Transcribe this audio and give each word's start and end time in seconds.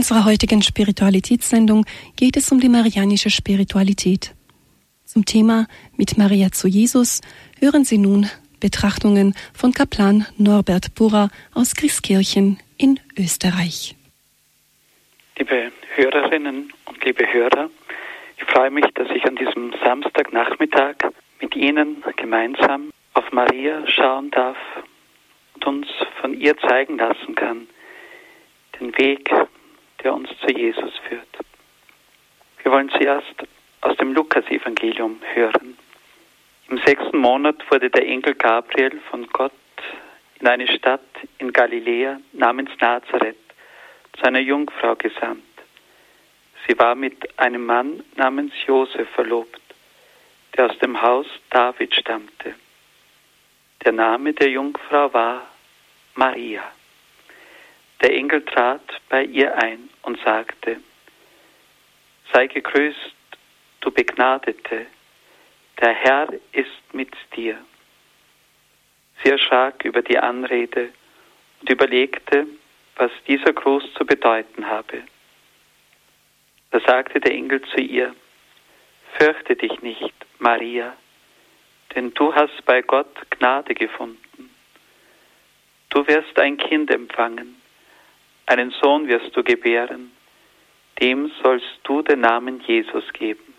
unserer 0.00 0.24
heutigen 0.24 0.62
Spiritualitätssendung 0.62 1.84
geht 2.16 2.38
es 2.38 2.50
um 2.50 2.58
die 2.58 2.70
marianische 2.70 3.28
Spiritualität. 3.28 4.34
Zum 5.04 5.26
Thema 5.26 5.66
Mit 5.94 6.16
Maria 6.16 6.50
zu 6.52 6.68
Jesus 6.68 7.20
hören 7.60 7.84
Sie 7.84 7.98
nun 7.98 8.26
Betrachtungen 8.60 9.34
von 9.52 9.74
Kaplan 9.74 10.24
Norbert 10.38 10.94
Burrer 10.94 11.28
aus 11.52 11.74
Grieskirchen 11.74 12.58
in 12.78 12.98
Österreich. 13.18 13.94
Liebe 15.36 15.70
Hörerinnen 15.94 16.72
und 16.86 17.04
liebe 17.04 17.30
Hörer, 17.30 17.68
ich 18.38 18.44
freue 18.44 18.70
mich, 18.70 18.86
dass 18.94 19.10
ich 19.14 19.26
an 19.26 19.36
diesem 19.36 19.74
Samstagnachmittag 19.84 20.94
mit 21.42 21.54
Ihnen 21.54 22.02
gemeinsam 22.16 22.90
auf 23.12 23.30
Maria 23.32 23.86
schauen 23.86 24.30
darf 24.30 24.56
und 25.56 25.66
uns 25.66 25.88
von 26.22 26.32
ihr 26.32 26.56
zeigen 26.56 26.96
lassen 26.96 27.34
kann, 27.34 27.68
den 28.80 28.96
Weg, 28.96 29.30
der 30.02 30.14
uns 30.14 30.28
zu 30.40 30.52
Jesus 30.52 30.92
führt. 31.08 31.28
Wir 32.62 32.72
wollen 32.72 32.90
zuerst 32.90 33.34
aus 33.80 33.96
dem 33.96 34.12
Lukas-Evangelium 34.12 35.20
hören. 35.34 35.76
Im 36.68 36.78
sechsten 36.78 37.18
Monat 37.18 37.56
wurde 37.70 37.90
der 37.90 38.06
Engel 38.06 38.34
Gabriel 38.34 39.00
von 39.10 39.26
Gott 39.28 39.52
in 40.38 40.46
eine 40.46 40.68
Stadt 40.68 41.00
in 41.38 41.52
Galiläa 41.52 42.20
namens 42.32 42.70
Nazareth 42.80 43.36
zu 44.16 44.24
einer 44.24 44.40
Jungfrau 44.40 44.94
gesandt. 44.96 45.42
Sie 46.66 46.78
war 46.78 46.94
mit 46.94 47.38
einem 47.38 47.66
Mann 47.66 48.02
namens 48.16 48.52
Josef 48.66 49.08
verlobt, 49.10 49.60
der 50.56 50.70
aus 50.70 50.78
dem 50.78 51.00
Haus 51.00 51.26
David 51.50 51.94
stammte. 51.94 52.54
Der 53.84 53.92
Name 53.92 54.32
der 54.32 54.50
Jungfrau 54.50 55.12
war 55.12 55.46
Maria. 56.14 56.62
Der 58.02 58.14
Engel 58.14 58.44
trat 58.44 58.82
bei 59.08 59.24
ihr 59.24 59.54
ein 59.56 59.89
und 60.10 60.20
sagte, 60.24 60.80
Sei 62.32 62.48
gegrüßt, 62.48 63.14
du 63.80 63.90
Begnadete, 63.92 64.86
der 65.80 65.92
Herr 65.94 66.28
ist 66.52 66.82
mit 66.92 67.12
dir. 67.36 67.56
Sie 69.22 69.30
erschrak 69.30 69.84
über 69.84 70.02
die 70.02 70.18
Anrede 70.18 70.90
und 71.60 71.70
überlegte, 71.70 72.46
was 72.96 73.12
dieser 73.28 73.52
Gruß 73.52 73.84
zu 73.94 74.04
bedeuten 74.04 74.66
habe. 74.66 75.04
Da 76.72 76.80
sagte 76.80 77.20
der 77.20 77.32
Engel 77.32 77.62
zu 77.62 77.80
ihr, 77.80 78.12
Fürchte 79.16 79.54
dich 79.54 79.80
nicht, 79.80 80.14
Maria, 80.38 80.96
denn 81.94 82.12
du 82.14 82.34
hast 82.34 82.64
bei 82.64 82.82
Gott 82.82 83.14
Gnade 83.30 83.74
gefunden. 83.74 84.50
Du 85.90 86.04
wirst 86.06 86.36
ein 86.38 86.56
Kind 86.56 86.90
empfangen, 86.90 87.59
einen 88.50 88.72
Sohn 88.82 89.06
wirst 89.06 89.36
du 89.36 89.44
gebären, 89.44 90.10
dem 91.00 91.30
sollst 91.40 91.78
du 91.84 92.02
den 92.02 92.20
Namen 92.20 92.60
Jesus 92.66 93.04
geben. 93.12 93.54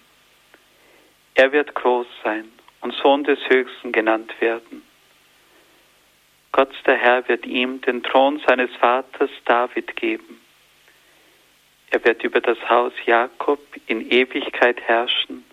Er 1.34 1.54
wird 1.54 1.74
groß 1.74 2.08
sein 2.24 2.52
und 2.82 2.94
Sohn 2.96 3.24
des 3.24 3.40
Höchsten 3.48 3.94
genannt 3.94 4.34
werden. 4.42 4.84
Gott 6.52 6.74
der 6.86 6.98
Herr 6.98 7.26
wird 7.30 7.46
ihm 7.46 7.80
den 7.80 8.04
Thron 8.04 8.42
seines 8.46 8.70
Vaters 8.76 9.30
David 9.46 9.96
geben. 9.96 10.42
Er 11.92 12.04
wird 12.04 12.24
über 12.24 12.42
das 12.42 12.58
Haus 12.70 12.92
Jakob 13.06 13.62
in 13.88 14.12
Ewigkeit 14.12 14.82
herrschen 14.82 15.46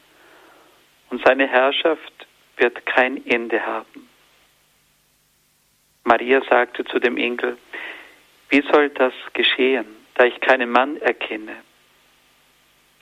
und 1.11 1.25
seine 1.25 1.47
Herrschaft 1.47 2.27
wird 2.57 2.85
kein 2.87 3.25
Ende 3.25 3.65
haben. 3.65 4.09
Maria 6.03 6.43
sagte 6.51 6.85
zu 6.85 6.99
dem 6.99 7.17
Engel, 7.17 7.57
wie 8.51 8.63
soll 8.73 8.89
das 8.91 9.13
geschehen, 9.35 9.87
da 10.15 10.25
ich 10.25 10.41
keinen 10.41 10.71
Mann 10.71 10.97
erkenne? 10.99 11.57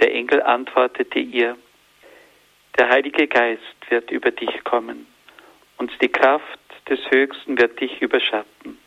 Der 0.01 0.13
Engel 0.13 0.43
antwortete 0.43 1.19
ihr, 1.19 1.57
der 2.79 2.89
Heilige 2.91 3.27
Geist 3.27 3.63
wird 3.89 4.11
über 4.11 4.31
dich 4.31 4.63
kommen 4.65 5.07
und 5.79 5.91
die 6.03 6.09
Kraft 6.09 6.59
des 6.89 7.01
Höchsten 7.11 7.59
wird 7.59 7.81
dich 7.81 8.03
überschatten. 8.03 8.79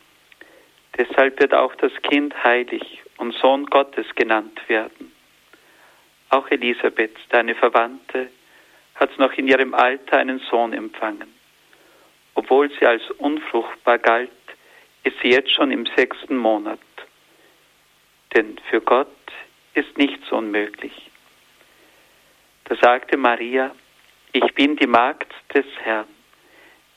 Deshalb 0.96 1.40
wird 1.40 1.54
auch 1.54 1.74
das 1.76 1.92
Kind 2.02 2.34
heilig 2.44 3.02
und 3.16 3.32
Sohn 3.34 3.66
Gottes 3.66 4.06
genannt 4.14 4.60
werden. 4.68 5.12
Auch 6.28 6.48
Elisabeth, 6.50 7.16
deine 7.30 7.54
Verwandte, 7.54 8.28
hat 8.94 9.18
noch 9.18 9.32
in 9.32 9.48
ihrem 9.48 9.74
Alter 9.74 10.18
einen 10.18 10.38
Sohn 10.50 10.72
empfangen. 10.72 11.34
Obwohl 12.34 12.70
sie 12.70 12.86
als 12.86 13.10
unfruchtbar 13.12 13.98
galt, 13.98 14.30
ist 15.04 15.16
sie 15.22 15.30
jetzt 15.30 15.52
schon 15.52 15.70
im 15.70 15.86
sechsten 15.96 16.36
Monat. 16.36 16.80
Denn 18.34 18.58
für 18.68 18.80
Gott 18.80 19.08
ist 19.74 19.96
nichts 19.98 20.30
unmöglich. 20.30 21.10
Da 22.64 22.76
sagte 22.76 23.16
Maria, 23.16 23.74
ich 24.32 24.54
bin 24.54 24.76
die 24.76 24.86
Magd 24.86 25.32
des 25.54 25.66
Herrn, 25.82 26.06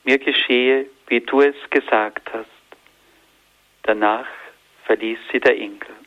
mir 0.04 0.18
geschehe, 0.18 0.86
wie 1.08 1.20
du 1.20 1.40
es 1.40 1.56
gesagt 1.70 2.32
hast. 2.32 2.48
Danach 3.82 4.28
verließ 4.84 5.18
sie 5.32 5.40
der 5.40 5.58
Engel. 5.58 6.03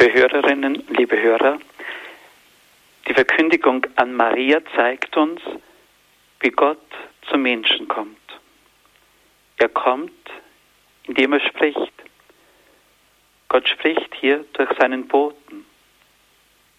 Liebe 0.00 0.14
Hörerinnen, 0.14 0.84
liebe 0.90 1.20
Hörer, 1.20 1.58
die 3.08 3.14
Verkündigung 3.14 3.84
an 3.96 4.14
Maria 4.14 4.60
zeigt 4.76 5.16
uns, 5.16 5.40
wie 6.38 6.50
Gott 6.50 6.86
zum 7.28 7.42
Menschen 7.42 7.88
kommt. 7.88 8.16
Er 9.56 9.68
kommt, 9.68 10.12
indem 11.02 11.32
er 11.32 11.40
spricht. 11.40 11.92
Gott 13.48 13.68
spricht 13.68 14.14
hier 14.14 14.44
durch 14.52 14.70
seinen 14.78 15.08
Boten. 15.08 15.66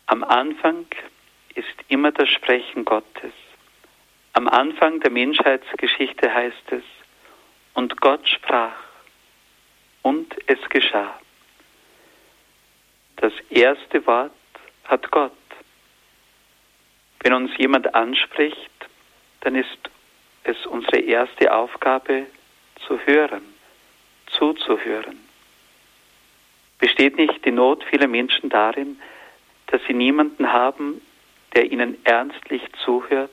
Am 0.05 0.23
Anfang 0.23 0.85
ist 1.55 1.75
immer 1.89 2.13
das 2.13 2.29
Sprechen 2.29 2.85
Gottes. 2.85 3.33
Am 4.31 4.47
Anfang 4.47 5.01
der 5.01 5.11
Menschheitsgeschichte 5.11 6.33
heißt 6.33 6.71
es, 6.71 6.83
und 7.73 7.99
Gott 7.99 8.25
sprach, 8.29 8.77
und 10.03 10.33
es 10.47 10.69
geschah. 10.69 11.19
Das 13.21 13.33
erste 13.49 14.05
Wort 14.07 14.31
hat 14.85 15.11
Gott. 15.11 15.33
Wenn 17.19 17.33
uns 17.33 17.51
jemand 17.57 17.93
anspricht, 17.93 18.71
dann 19.41 19.55
ist 19.55 19.77
es 20.45 20.65
unsere 20.65 20.99
erste 20.99 21.53
Aufgabe 21.53 22.27
zu 22.87 22.97
hören, 23.05 23.41
zuzuhören. 24.27 25.19
Besteht 26.79 27.17
nicht 27.17 27.43
die 27.43 27.51
Not 27.51 27.83
vieler 27.83 28.07
Menschen 28.07 28.49
darin, 28.49 29.01
dass 29.67 29.81
sie 29.85 29.93
niemanden 29.93 30.53
haben, 30.53 31.01
der 31.55 31.69
ihnen 31.69 31.97
ernstlich 32.05 32.63
zuhört? 32.85 33.31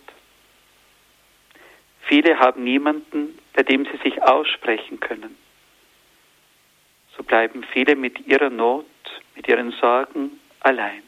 Viele 2.01 2.41
haben 2.41 2.65
niemanden, 2.65 3.39
bei 3.53 3.63
dem 3.63 3.85
sie 3.85 3.99
sich 3.99 4.21
aussprechen 4.21 4.99
können. 4.99 5.46
So 7.17 7.23
bleiben 7.23 7.65
viele 7.73 7.97
mit 7.97 8.27
ihrer 8.27 8.51
Not 8.51 8.87
mit 9.37 9.49
ihren 9.49 9.71
Sorgen 9.73 10.41
allein. 10.61 11.03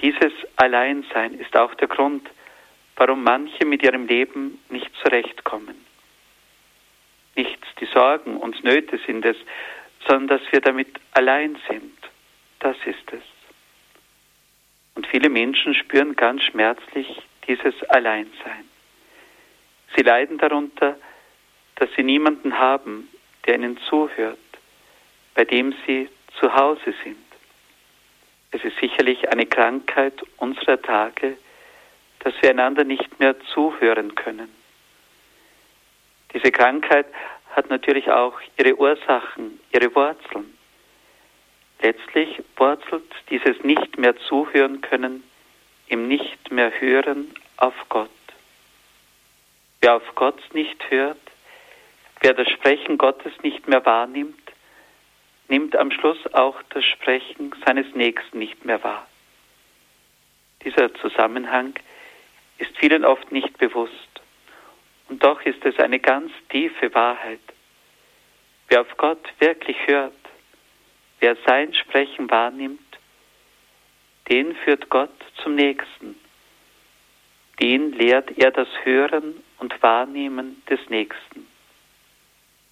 Dieses 0.00 0.32
Alleinsein 0.56 1.34
ist 1.34 1.56
auch 1.56 1.74
der 1.74 1.88
Grund, 1.88 2.28
warum 2.96 3.22
manche 3.22 3.64
mit 3.64 3.82
ihrem 3.82 4.06
Leben 4.06 4.58
nicht 4.68 4.90
zurechtkommen. 5.02 5.84
Nicht 7.36 7.58
die 7.80 7.86
Sorgen 7.86 8.36
und 8.36 8.64
Nöte 8.64 8.98
sind 9.06 9.24
es, 9.24 9.36
sondern 10.06 10.38
dass 10.38 10.52
wir 10.52 10.60
damit 10.60 10.88
allein 11.12 11.56
sind. 11.68 11.96
Das 12.60 12.76
ist 12.84 13.12
es. 13.12 13.22
Und 14.94 15.06
viele 15.06 15.28
Menschen 15.28 15.74
spüren 15.74 16.16
ganz 16.16 16.42
schmerzlich 16.42 17.22
dieses 17.46 17.74
Alleinsein. 17.90 18.64
Sie 19.96 20.02
leiden 20.02 20.38
darunter, 20.38 20.96
dass 21.76 21.88
sie 21.96 22.02
niemanden 22.02 22.58
haben, 22.58 23.08
der 23.46 23.54
ihnen 23.54 23.78
zuhört, 23.88 24.38
bei 25.38 25.44
dem 25.44 25.72
sie 25.86 26.08
zu 26.40 26.52
Hause 26.52 26.92
sind. 27.04 27.16
Es 28.50 28.64
ist 28.64 28.76
sicherlich 28.80 29.30
eine 29.30 29.46
Krankheit 29.46 30.14
unserer 30.38 30.82
Tage, 30.82 31.36
dass 32.18 32.34
wir 32.40 32.50
einander 32.50 32.82
nicht 32.82 33.20
mehr 33.20 33.36
zuhören 33.54 34.16
können. 34.16 34.52
Diese 36.34 36.50
Krankheit 36.50 37.06
hat 37.54 37.70
natürlich 37.70 38.10
auch 38.10 38.34
ihre 38.56 38.74
Ursachen, 38.74 39.60
ihre 39.72 39.94
Wurzeln. 39.94 40.58
Letztlich 41.82 42.42
wurzelt 42.56 43.08
dieses 43.30 43.62
nicht 43.62 43.96
mehr 43.96 44.16
zuhören 44.16 44.80
können 44.80 45.22
im 45.86 46.08
nicht 46.08 46.50
mehr 46.50 46.72
hören 46.80 47.32
auf 47.58 47.74
Gott. 47.88 48.10
Wer 49.82 49.94
auf 49.94 50.14
Gott 50.16 50.42
nicht 50.52 50.90
hört, 50.90 51.20
wer 52.22 52.34
das 52.34 52.48
Sprechen 52.48 52.98
Gottes 52.98 53.32
nicht 53.44 53.68
mehr 53.68 53.86
wahrnimmt, 53.86 54.37
nimmt 55.48 55.76
am 55.76 55.90
Schluss 55.90 56.18
auch 56.34 56.62
das 56.70 56.84
Sprechen 56.84 57.54
seines 57.64 57.94
Nächsten 57.94 58.38
nicht 58.38 58.64
mehr 58.64 58.82
wahr. 58.84 59.06
Dieser 60.64 60.94
Zusammenhang 60.94 61.74
ist 62.58 62.76
vielen 62.78 63.04
oft 63.04 63.32
nicht 63.32 63.56
bewusst. 63.58 63.94
Und 65.08 65.24
doch 65.24 65.40
ist 65.42 65.64
es 65.64 65.78
eine 65.78 66.00
ganz 66.00 66.30
tiefe 66.50 66.92
Wahrheit. 66.94 67.40
Wer 68.68 68.82
auf 68.82 68.96
Gott 68.98 69.26
wirklich 69.38 69.76
hört, 69.86 70.12
wer 71.20 71.36
sein 71.46 71.72
Sprechen 71.72 72.30
wahrnimmt, 72.30 72.80
den 74.28 74.54
führt 74.56 74.90
Gott 74.90 75.14
zum 75.42 75.54
Nächsten. 75.54 76.16
Den 77.60 77.92
lehrt 77.92 78.36
er 78.36 78.50
das 78.50 78.68
Hören 78.84 79.42
und 79.58 79.82
Wahrnehmen 79.82 80.62
des 80.68 80.80
Nächsten. 80.90 81.46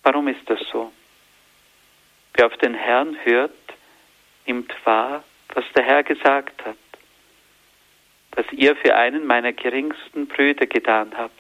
Warum 0.03 0.29
ist 0.29 0.49
das 0.49 0.61
so? 0.71 0.93
Wer 2.37 2.47
auf 2.47 2.57
den 2.59 2.75
Herrn 2.75 3.17
hört, 3.25 3.51
nimmt 4.47 4.71
wahr, 4.85 5.25
was 5.55 5.65
der 5.75 5.85
Herr 5.85 6.03
gesagt 6.03 6.67
hat. 6.67 6.77
Was 8.33 8.45
ihr 8.53 8.77
für 8.77 8.95
einen 8.95 9.27
meiner 9.27 9.55
geringsten 9.55 10.27
Brüder 10.27 10.67
getan 10.67 11.13
habt, 11.17 11.33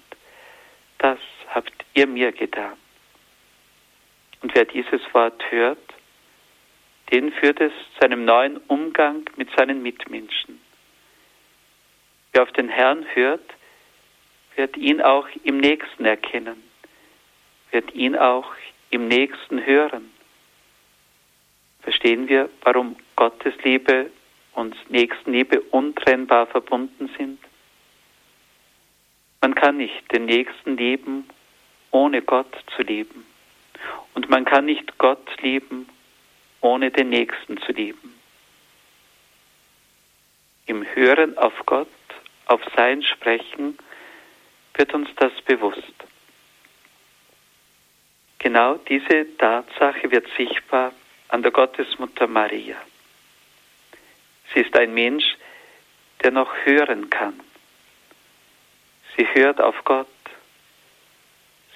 das 0.96 1.18
habt 1.50 1.84
ihr 1.92 2.06
mir 2.06 2.32
getan. 2.32 2.78
Und 4.40 4.54
wer 4.54 4.64
dieses 4.64 5.02
Wort 5.12 5.44
hört, 5.50 5.78
den 7.12 7.30
führt 7.30 7.60
es 7.60 7.72
zu 7.98 8.06
einem 8.06 8.24
neuen 8.24 8.56
Umgang 8.56 9.28
mit 9.36 9.50
seinen 9.54 9.82
Mitmenschen. 9.82 10.62
Wer 12.32 12.42
auf 12.44 12.52
den 12.52 12.70
Herrn 12.70 13.04
hört, 13.12 13.44
wird 14.56 14.78
ihn 14.78 15.02
auch 15.02 15.28
im 15.44 15.58
Nächsten 15.58 16.06
erkennen, 16.06 16.62
wird 17.70 17.94
ihn 17.94 18.16
auch 18.16 18.50
im 18.88 19.08
Nächsten 19.08 19.64
hören. 19.66 20.15
Verstehen 21.86 22.26
wir, 22.28 22.50
warum 22.62 22.96
Gottes 23.14 23.54
Liebe 23.62 24.10
und 24.54 24.74
Nächstenliebe 24.90 25.60
untrennbar 25.70 26.48
verbunden 26.48 27.08
sind? 27.16 27.38
Man 29.40 29.54
kann 29.54 29.76
nicht 29.76 30.10
den 30.10 30.24
Nächsten 30.24 30.76
lieben, 30.76 31.28
ohne 31.92 32.22
Gott 32.22 32.52
zu 32.74 32.82
lieben. 32.82 33.24
Und 34.14 34.28
man 34.28 34.44
kann 34.44 34.64
nicht 34.64 34.98
Gott 34.98 35.28
lieben, 35.40 35.88
ohne 36.60 36.90
den 36.90 37.10
Nächsten 37.10 37.56
zu 37.58 37.70
lieben. 37.70 38.18
Im 40.66 40.84
Hören 40.92 41.38
auf 41.38 41.54
Gott, 41.66 41.86
auf 42.46 42.62
sein 42.74 43.04
Sprechen, 43.04 43.78
wird 44.74 44.92
uns 44.92 45.08
das 45.18 45.32
bewusst. 45.42 45.94
Genau 48.40 48.74
diese 48.74 49.36
Tatsache 49.38 50.10
wird 50.10 50.26
sichtbar 50.36 50.92
an 51.28 51.42
der 51.42 51.50
Gottesmutter 51.50 52.26
Maria. 52.26 52.76
Sie 54.52 54.60
ist 54.60 54.76
ein 54.76 54.94
Mensch, 54.94 55.36
der 56.22 56.30
noch 56.30 56.52
hören 56.64 57.10
kann. 57.10 57.40
Sie 59.16 59.26
hört 59.34 59.60
auf 59.60 59.84
Gott. 59.84 60.06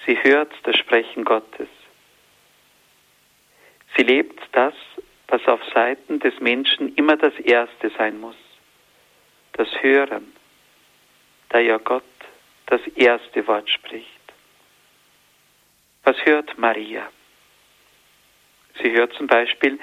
Sie 0.06 0.16
hört 0.22 0.52
das 0.64 0.76
Sprechen 0.76 1.24
Gottes. 1.24 1.68
Sie 3.96 4.02
lebt 4.02 4.40
das, 4.52 4.74
was 5.28 5.46
auf 5.46 5.60
Seiten 5.74 6.20
des 6.20 6.38
Menschen 6.40 6.94
immer 6.96 7.16
das 7.16 7.34
Erste 7.34 7.90
sein 7.96 8.18
muss. 8.20 8.36
Das 9.52 9.68
Hören, 9.82 10.32
da 11.50 11.58
ja 11.58 11.78
Gott 11.78 12.02
das 12.66 12.80
erste 12.94 13.46
Wort 13.46 13.68
spricht. 13.68 14.06
Was 16.04 16.16
hört 16.24 16.56
Maria? 16.56 17.08
Sie 18.82 18.92
hört 18.92 19.12
zum 19.14 19.26
Beispiel, 19.26 19.78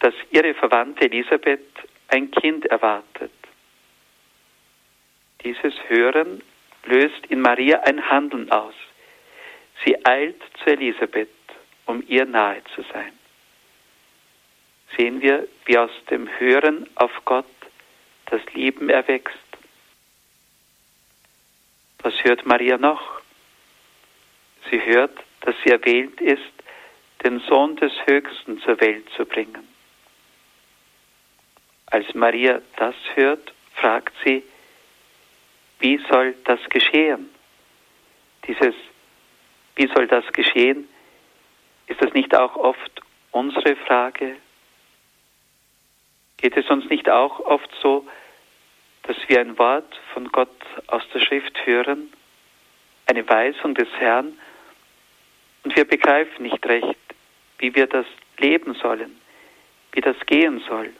dass 0.00 0.14
ihre 0.30 0.54
Verwandte 0.54 1.04
Elisabeth 1.04 1.60
ein 2.08 2.30
Kind 2.30 2.66
erwartet. 2.66 3.32
Dieses 5.42 5.74
Hören 5.88 6.42
löst 6.84 7.26
in 7.28 7.40
Maria 7.40 7.80
ein 7.80 8.08
Handeln 8.08 8.50
aus. 8.50 8.74
Sie 9.84 10.04
eilt 10.04 10.40
zu 10.62 10.70
Elisabeth, 10.70 11.28
um 11.86 12.02
ihr 12.06 12.24
nahe 12.24 12.62
zu 12.74 12.82
sein 12.92 13.12
sehen 14.96 15.20
wir, 15.20 15.46
wie 15.64 15.78
aus 15.78 15.90
dem 16.10 16.28
Hören 16.38 16.86
auf 16.94 17.12
Gott 17.24 17.46
das 18.26 18.40
Leben 18.52 18.88
erwächst. 18.88 19.38
Was 21.98 22.14
hört 22.22 22.44
Maria 22.46 22.76
noch? 22.78 23.20
Sie 24.70 24.80
hört, 24.84 25.16
dass 25.40 25.54
sie 25.64 25.70
erwählt 25.70 26.20
ist, 26.20 26.42
den 27.24 27.40
Sohn 27.40 27.76
des 27.76 27.92
Höchsten 28.06 28.60
zur 28.60 28.80
Welt 28.80 29.08
zu 29.16 29.24
bringen. 29.24 29.66
Als 31.86 32.14
Maria 32.14 32.60
das 32.76 32.94
hört, 33.14 33.52
fragt 33.74 34.12
sie, 34.24 34.42
wie 35.80 35.98
soll 36.10 36.34
das 36.44 36.60
geschehen? 36.70 37.30
Dieses, 38.46 38.74
wie 39.76 39.86
soll 39.88 40.06
das 40.06 40.24
geschehen? 40.32 40.88
Ist 41.86 42.00
das 42.02 42.12
nicht 42.14 42.34
auch 42.34 42.56
oft 42.56 43.02
unsere 43.32 43.74
Frage 43.76 44.36
Geht 46.44 46.58
es 46.58 46.68
uns 46.68 46.90
nicht 46.90 47.08
auch 47.08 47.40
oft 47.40 47.70
so, 47.80 48.06
dass 49.04 49.16
wir 49.28 49.40
ein 49.40 49.58
Wort 49.58 49.98
von 50.12 50.28
Gott 50.30 50.54
aus 50.88 51.02
der 51.14 51.20
Schrift 51.20 51.64
hören, 51.64 52.12
eine 53.06 53.26
Weisung 53.26 53.74
des 53.74 53.88
Herrn, 53.98 54.38
und 55.62 55.74
wir 55.74 55.86
begreifen 55.86 56.42
nicht 56.42 56.66
recht, 56.66 56.98
wie 57.58 57.74
wir 57.74 57.86
das 57.86 58.06
leben 58.38 58.74
sollen, 58.74 59.20
wie 59.92 60.00
das 60.00 60.16
gehen 60.26 60.62
soll. 60.68 60.90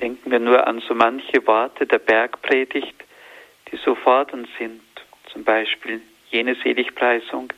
Denken 0.00 0.30
wir 0.30 0.38
nur 0.38 0.66
an 0.66 0.80
so 0.80 0.94
manche 0.94 1.46
Worte 1.46 1.86
der 1.86 1.98
Bergpredigt, 1.98 2.94
die 3.70 3.76
so 3.76 3.94
fordernd 3.94 4.48
sind, 4.58 4.80
zum 5.32 5.44
Beispiel 5.44 6.00
jene 6.30 6.54
Seligpreisung, 6.56 7.52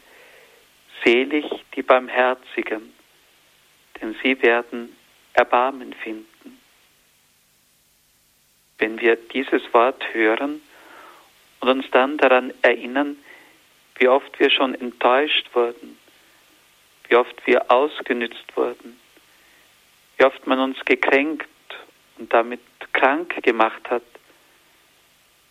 selig 1.04 1.44
die 1.74 1.82
Barmherzigen, 1.82 2.92
denn 4.00 4.16
sie 4.22 4.40
werden 4.42 4.96
Erbarmen 5.34 5.92
finden. 5.92 6.58
Wenn 8.78 9.00
wir 9.00 9.16
dieses 9.16 9.62
Wort 9.72 10.02
hören 10.12 10.60
und 11.60 11.68
uns 11.68 11.88
dann 11.92 12.18
daran 12.18 12.52
erinnern, 12.62 13.16
wie 13.96 14.08
oft 14.08 14.38
wir 14.40 14.50
schon 14.50 14.74
enttäuscht 14.74 15.48
wurden, 15.54 15.96
wie 17.12 17.16
oft 17.16 17.46
wir 17.46 17.70
ausgenützt 17.70 18.56
wurden, 18.56 18.98
wie 20.16 20.24
oft 20.24 20.46
man 20.46 20.58
uns 20.60 20.82
gekränkt 20.86 21.46
und 22.16 22.32
damit 22.32 22.62
krank 22.94 23.42
gemacht 23.42 23.90
hat, 23.90 24.02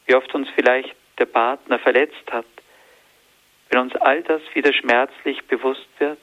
wie 0.07 0.15
oft 0.15 0.33
uns 0.33 0.49
vielleicht 0.55 0.95
der 1.19 1.27
Partner 1.27 1.77
verletzt 1.77 2.31
hat, 2.31 2.47
wenn 3.69 3.81
uns 3.81 3.95
all 3.97 4.23
das 4.23 4.41
wieder 4.55 4.73
schmerzlich 4.73 5.43
bewusst 5.43 5.87
wird, 5.99 6.17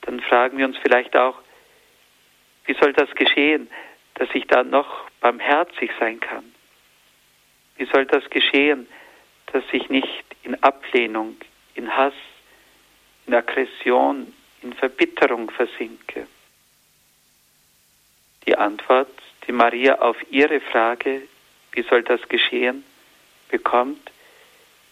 dann 0.00 0.20
fragen 0.20 0.56
wir 0.56 0.64
uns 0.64 0.78
vielleicht 0.78 1.14
auch, 1.14 1.38
wie 2.64 2.74
soll 2.80 2.94
das 2.94 3.14
geschehen, 3.16 3.68
dass 4.14 4.30
ich 4.32 4.46
da 4.46 4.64
noch 4.64 5.10
barmherzig 5.20 5.90
sein 6.00 6.18
kann? 6.18 6.54
Wie 7.76 7.84
soll 7.84 8.06
das 8.06 8.24
geschehen, 8.30 8.88
dass 9.52 9.64
ich 9.72 9.90
nicht 9.90 10.24
in 10.44 10.54
Ablehnung, 10.62 11.36
in 11.74 11.94
Hass, 11.94 12.14
in 13.26 13.34
Aggression, 13.34 14.32
in 14.62 14.72
Verbitterung 14.72 15.50
versinke? 15.50 16.26
Die 18.46 18.56
Antwort, 18.56 19.10
die 19.46 19.52
Maria 19.52 19.98
auf 20.00 20.16
ihre 20.30 20.60
Frage, 20.60 21.22
wie 21.72 21.82
soll 21.82 22.02
das 22.02 22.20
geschehen, 22.28 22.84
bekommt, 23.48 24.10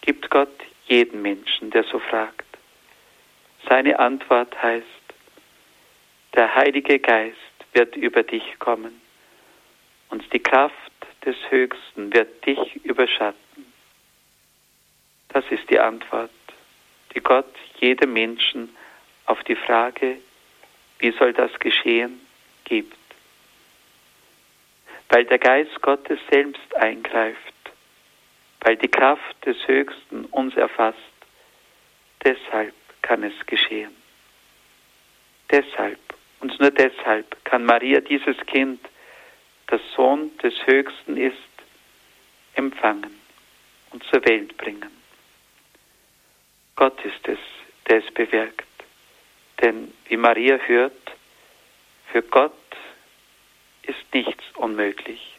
gibt 0.01 0.31
Gott 0.31 0.61
jeden 0.87 1.23
Menschen, 1.23 1.71
der 1.71 1.85
so 1.85 1.99
fragt. 1.99 2.47
Seine 3.69 3.99
Antwort 3.99 4.61
heißt, 4.61 4.87
der 6.35 6.55
Heilige 6.55 6.99
Geist 6.99 7.37
wird 7.73 7.97
über 7.97 8.23
dich 8.23 8.59
kommen 8.59 9.01
und 10.09 10.31
die 10.33 10.41
Kraft 10.41 10.75
des 11.25 11.37
Höchsten 11.51 12.13
wird 12.13 12.45
dich 12.45 12.77
überschatten. 12.85 13.73
Das 15.29 15.45
ist 15.51 15.69
die 15.71 15.79
Antwort, 15.79 16.31
die 17.15 17.21
Gott 17.21 17.55
jedem 17.79 18.13
Menschen 18.13 18.75
auf 19.27 19.43
die 19.45 19.57
Frage, 19.57 20.19
wie 20.99 21.11
soll 21.13 21.33
das 21.33 21.53
geschehen, 21.59 22.21
gibt. 22.65 22.97
Weil 25.09 25.25
der 25.25 25.39
Geist 25.39 25.81
Gottes 25.83 26.19
selbst 26.31 26.75
eingreift, 26.77 27.39
weil 28.61 28.77
die 28.77 28.89
Kraft 28.89 29.45
des 29.45 29.57
Höchsten 29.67 30.25
uns 30.27 30.57
erfasst, 30.57 30.99
deshalb 32.25 32.75
kann 33.03 33.23
es 33.25 33.35
geschehen. 33.47 33.95
Deshalb 35.51 35.99
und 36.41 36.59
nur 36.61 36.71
deshalb 36.71 37.45
kann 37.45 37.65
Maria 37.65 38.01
dieses 38.01 38.37
Kind, 38.47 38.81
das 39.67 39.81
Sohn 39.95 40.37
des 40.39 40.55
Höchsten 40.67 41.17
ist, 41.17 41.37
empfangen 42.55 43.21
und 43.91 44.03
zur 44.05 44.25
Welt 44.25 44.57
bringen. 44.57 45.02
Gott 46.77 47.05
ist 47.05 47.29
es, 47.29 47.39
der 47.89 48.05
es 48.05 48.15
bewirkt. 48.15 48.67
Denn 49.61 49.93
wie 50.07 50.17
Maria 50.17 50.57
hört, 50.57 51.13
für 52.11 52.23
Gott 52.23 52.53
ist 53.83 54.13
nichts 54.13 54.43
unmöglich. 54.57 55.39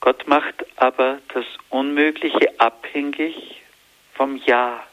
Gott 0.00 0.26
macht 0.28 0.64
aber 0.76 1.20
das 1.34 1.44
Unmögliche 1.70 2.58
abhängig 2.58 3.62
vom 4.14 4.36
Ja, 4.46 4.86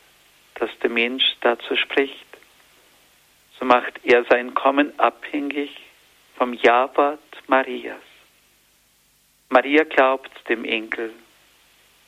das 0.56 0.70
der 0.82 0.90
Mensch 0.90 1.24
dazu 1.42 1.76
spricht. 1.76 2.26
So 3.60 3.66
macht 3.66 4.00
er 4.04 4.26
sein 4.26 4.54
Kommen 4.54 4.98
abhängig 5.00 5.72
vom 6.38 6.54
Ja-Wort 6.54 7.20
Marias. 7.48 8.02
Maria 9.50 9.84
glaubt 9.84 10.32
dem 10.50 10.66
Enkel, 10.66 11.14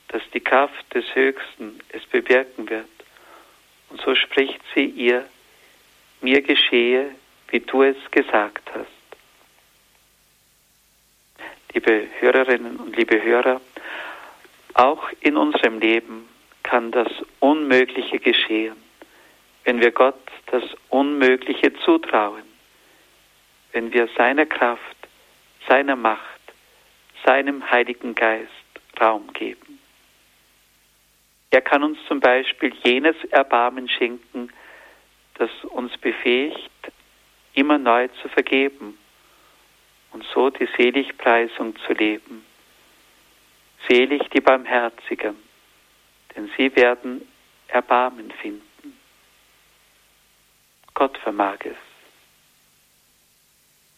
dass 0.09 0.21
die 0.33 0.39
Kraft 0.39 0.93
des 0.93 1.03
Höchsten 1.13 1.79
es 1.89 2.05
bewirken 2.05 2.69
wird. 2.69 2.85
Und 3.89 4.01
so 4.01 4.15
spricht 4.15 4.61
sie 4.73 4.85
ihr, 4.85 5.25
mir 6.21 6.41
geschehe, 6.41 7.11
wie 7.49 7.59
du 7.59 7.83
es 7.83 7.97
gesagt 8.11 8.69
hast. 8.73 8.87
Liebe 11.73 12.07
Hörerinnen 12.19 12.77
und 12.77 12.95
liebe 12.95 13.21
Hörer, 13.21 13.61
auch 14.73 15.09
in 15.21 15.37
unserem 15.37 15.79
Leben 15.79 16.27
kann 16.63 16.91
das 16.91 17.11
Unmögliche 17.39 18.19
geschehen, 18.19 18.75
wenn 19.63 19.79
wir 19.81 19.91
Gott 19.91 20.19
das 20.47 20.63
Unmögliche 20.89 21.73
zutrauen, 21.85 22.43
wenn 23.73 23.93
wir 23.93 24.07
seiner 24.17 24.45
Kraft, 24.45 24.97
seiner 25.67 25.95
Macht, 25.95 26.21
seinem 27.25 27.69
Heiligen 27.69 28.15
Geist 28.15 28.51
Raum 28.99 29.31
geben. 29.33 29.66
Er 31.51 31.61
kann 31.61 31.83
uns 31.83 31.97
zum 32.07 32.19
Beispiel 32.19 32.73
jenes 32.83 33.15
Erbarmen 33.31 33.87
schenken, 33.87 34.51
das 35.35 35.49
uns 35.63 35.97
befähigt, 35.97 36.71
immer 37.53 37.77
neu 37.77 38.07
zu 38.21 38.29
vergeben 38.29 38.97
und 40.11 40.25
so 40.33 40.49
die 40.49 40.67
Seligpreisung 40.77 41.75
zu 41.85 41.93
leben. 41.93 42.45
Selig 43.87 44.29
die 44.29 44.41
Barmherzigen, 44.41 45.35
denn 46.35 46.49
sie 46.57 46.75
werden 46.75 47.27
Erbarmen 47.67 48.31
finden. 48.31 48.97
Gott 50.93 51.17
vermag 51.19 51.59
es. 51.63 51.77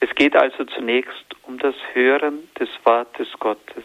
Es 0.02 0.14
geht 0.16 0.36
also 0.36 0.66
zunächst 0.66 1.26
um 1.44 1.58
das 1.58 1.76
Hören 1.94 2.50
des 2.60 2.70
Wortes 2.84 3.28
Gottes. 3.40 3.84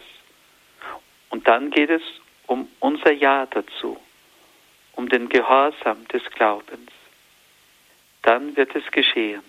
Und 1.29 1.47
dann 1.47 1.71
geht 1.71 1.89
es 1.89 2.01
um 2.47 2.69
unser 2.79 3.11
Ja 3.11 3.45
dazu, 3.45 3.97
um 4.93 5.09
den 5.09 5.29
Gehorsam 5.29 6.07
des 6.07 6.23
Glaubens. 6.31 6.91
Dann 8.21 8.55
wird 8.55 8.75
es 8.75 8.89
geschehen. 8.91 9.43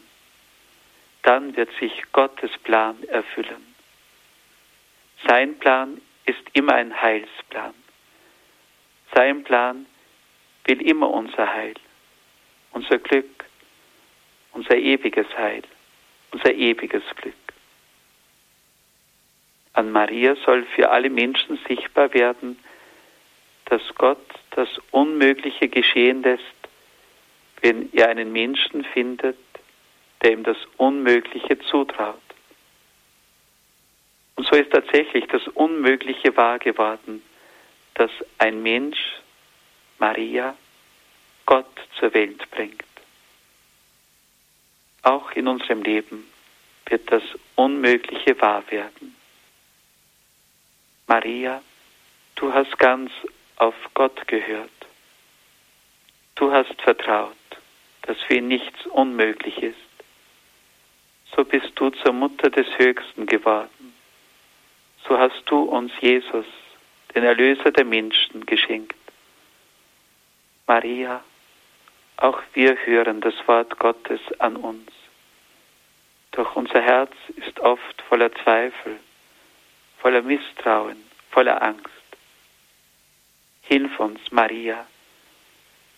Dann 1.23 1.57
wird 1.57 1.71
sich 1.81 2.05
Gottes 2.13 2.51
Plan 2.59 3.03
erfüllen. 3.05 3.75
Sein 5.27 5.59
Plan 5.59 6.01
ist 6.25 6.43
immer 6.53 6.75
ein 6.75 7.01
Heilsplan. 7.01 7.75
Sein 9.15 9.45
Plan 9.45 9.87
will 10.67 10.83
immer 10.83 11.11
unser 11.11 11.53
Heil, 11.53 11.75
unser 12.73 12.99
Glück, 12.99 13.45
unser 14.53 14.77
ewiges 14.77 15.27
Heil, 15.37 15.63
unser 16.33 16.53
ewiges 16.53 17.03
Glück. 17.17 17.35
An 19.73 19.91
Maria 19.93 20.37
soll 20.45 20.65
für 20.65 20.91
alle 20.91 21.11
Menschen 21.11 21.59
sichtbar 21.69 22.13
werden, 22.15 22.59
dass 23.67 23.83
Gott 23.97 24.19
das 24.53 24.69
Unmögliche 24.91 25.69
geschehen 25.69 26.23
lässt, 26.23 26.43
wenn 27.61 27.93
er 27.93 28.09
einen 28.09 28.33
Menschen 28.33 28.85
findet, 28.85 29.37
der 30.23 30.33
ihm 30.33 30.45
das 30.45 30.57
Unmögliche 30.77 31.59
zutraut. 31.59 32.21
Und 34.37 34.47
so 34.47 34.57
ist 34.57 34.71
tatsächlich 34.71 35.27
das 35.27 35.47
Unmögliche 35.49 36.37
wahr 36.37 36.59
geworden, 36.59 37.23
dass 37.95 38.11
ein 38.39 38.63
Mensch, 38.63 38.99
Maria, 39.99 40.57
Gott 41.47 41.67
zur 41.99 42.13
Welt 42.13 42.51
bringt. 42.51 42.83
Auch 45.03 45.33
in 45.33 45.49
unserem 45.49 45.83
Leben 45.83 46.27
wird 46.87 47.11
das 47.11 47.23
Unmögliche 47.55 48.39
wahr 48.41 48.63
werden. 48.71 49.17
Maria, 51.07 51.63
du 52.35 52.53
hast 52.53 52.77
ganz 52.79 53.11
auf 53.57 53.75
Gott 53.95 54.27
gehört. 54.29 54.71
Du 56.35 56.53
hast 56.53 56.81
vertraut, 56.83 57.37
dass 58.03 58.21
für 58.23 58.35
ihn 58.35 58.49
nichts 58.49 58.87
unmöglich 58.87 59.63
ist. 59.63 59.77
So 61.35 61.45
bist 61.45 61.73
du 61.75 61.91
zur 61.91 62.13
Mutter 62.13 62.51
des 62.51 62.67
Höchsten 62.79 63.27
geworden. 63.27 63.95
So 65.09 65.19
hast 65.19 65.43
du 65.47 65.63
uns 65.63 65.93
Jesus, 66.01 66.47
den 67.15 67.25
Erlöser 67.25 67.71
der 67.71 67.85
Menschen, 67.85 68.45
geschenkt. 68.47 68.95
Maria, 70.67 71.23
auch 72.17 72.43
wir 72.55 72.77
hören 72.85 73.21
das 73.21 73.35
Wort 73.47 73.79
Gottes 73.79 74.21
an 74.39 74.57
uns. 74.57 74.91
Doch 76.33 76.57
unser 76.57 76.81
Herz 76.81 77.13
ist 77.37 77.61
oft 77.61 78.03
voller 78.03 78.33
Zweifel, 78.33 78.99
voller 79.99 80.23
Misstrauen, 80.23 81.03
voller 81.31 81.63
Angst. 81.63 81.96
Hilf 83.69 83.99
uns, 83.99 84.21
Maria, 84.31 84.87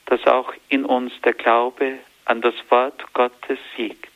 dass 0.06 0.26
auch 0.26 0.54
in 0.70 0.86
uns 0.86 1.12
der 1.22 1.34
Glaube 1.34 1.98
an 2.24 2.40
das 2.40 2.54
Wort 2.70 3.12
Gottes 3.12 3.58
siegt. 3.76 4.08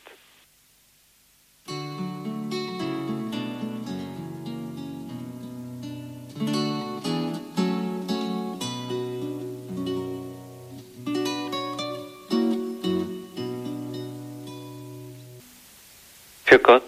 Für 16.45 16.59
Gott 16.59 16.83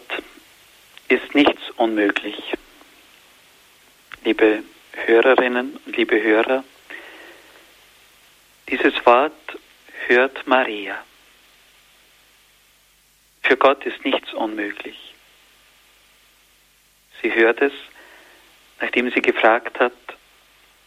ist 1.09 1.35
nichts 1.35 1.61
unmöglich. 1.77 2.35
Liebe 4.23 4.63
Hörerinnen 4.93 5.79
liebe 5.95 6.21
Hörer, 6.21 6.63
dieses 8.69 8.93
Wort 9.05 9.57
hört 10.07 10.45
Maria. 10.45 11.01
Für 13.43 13.55
Gott 13.55 13.85
ist 13.85 14.03
nichts 14.03 14.33
unmöglich. 14.33 14.97
Sie 17.21 17.33
hört 17.33 17.61
es, 17.61 17.71
nachdem 18.81 19.09
sie 19.11 19.21
gefragt 19.21 19.79
hat, 19.79 19.93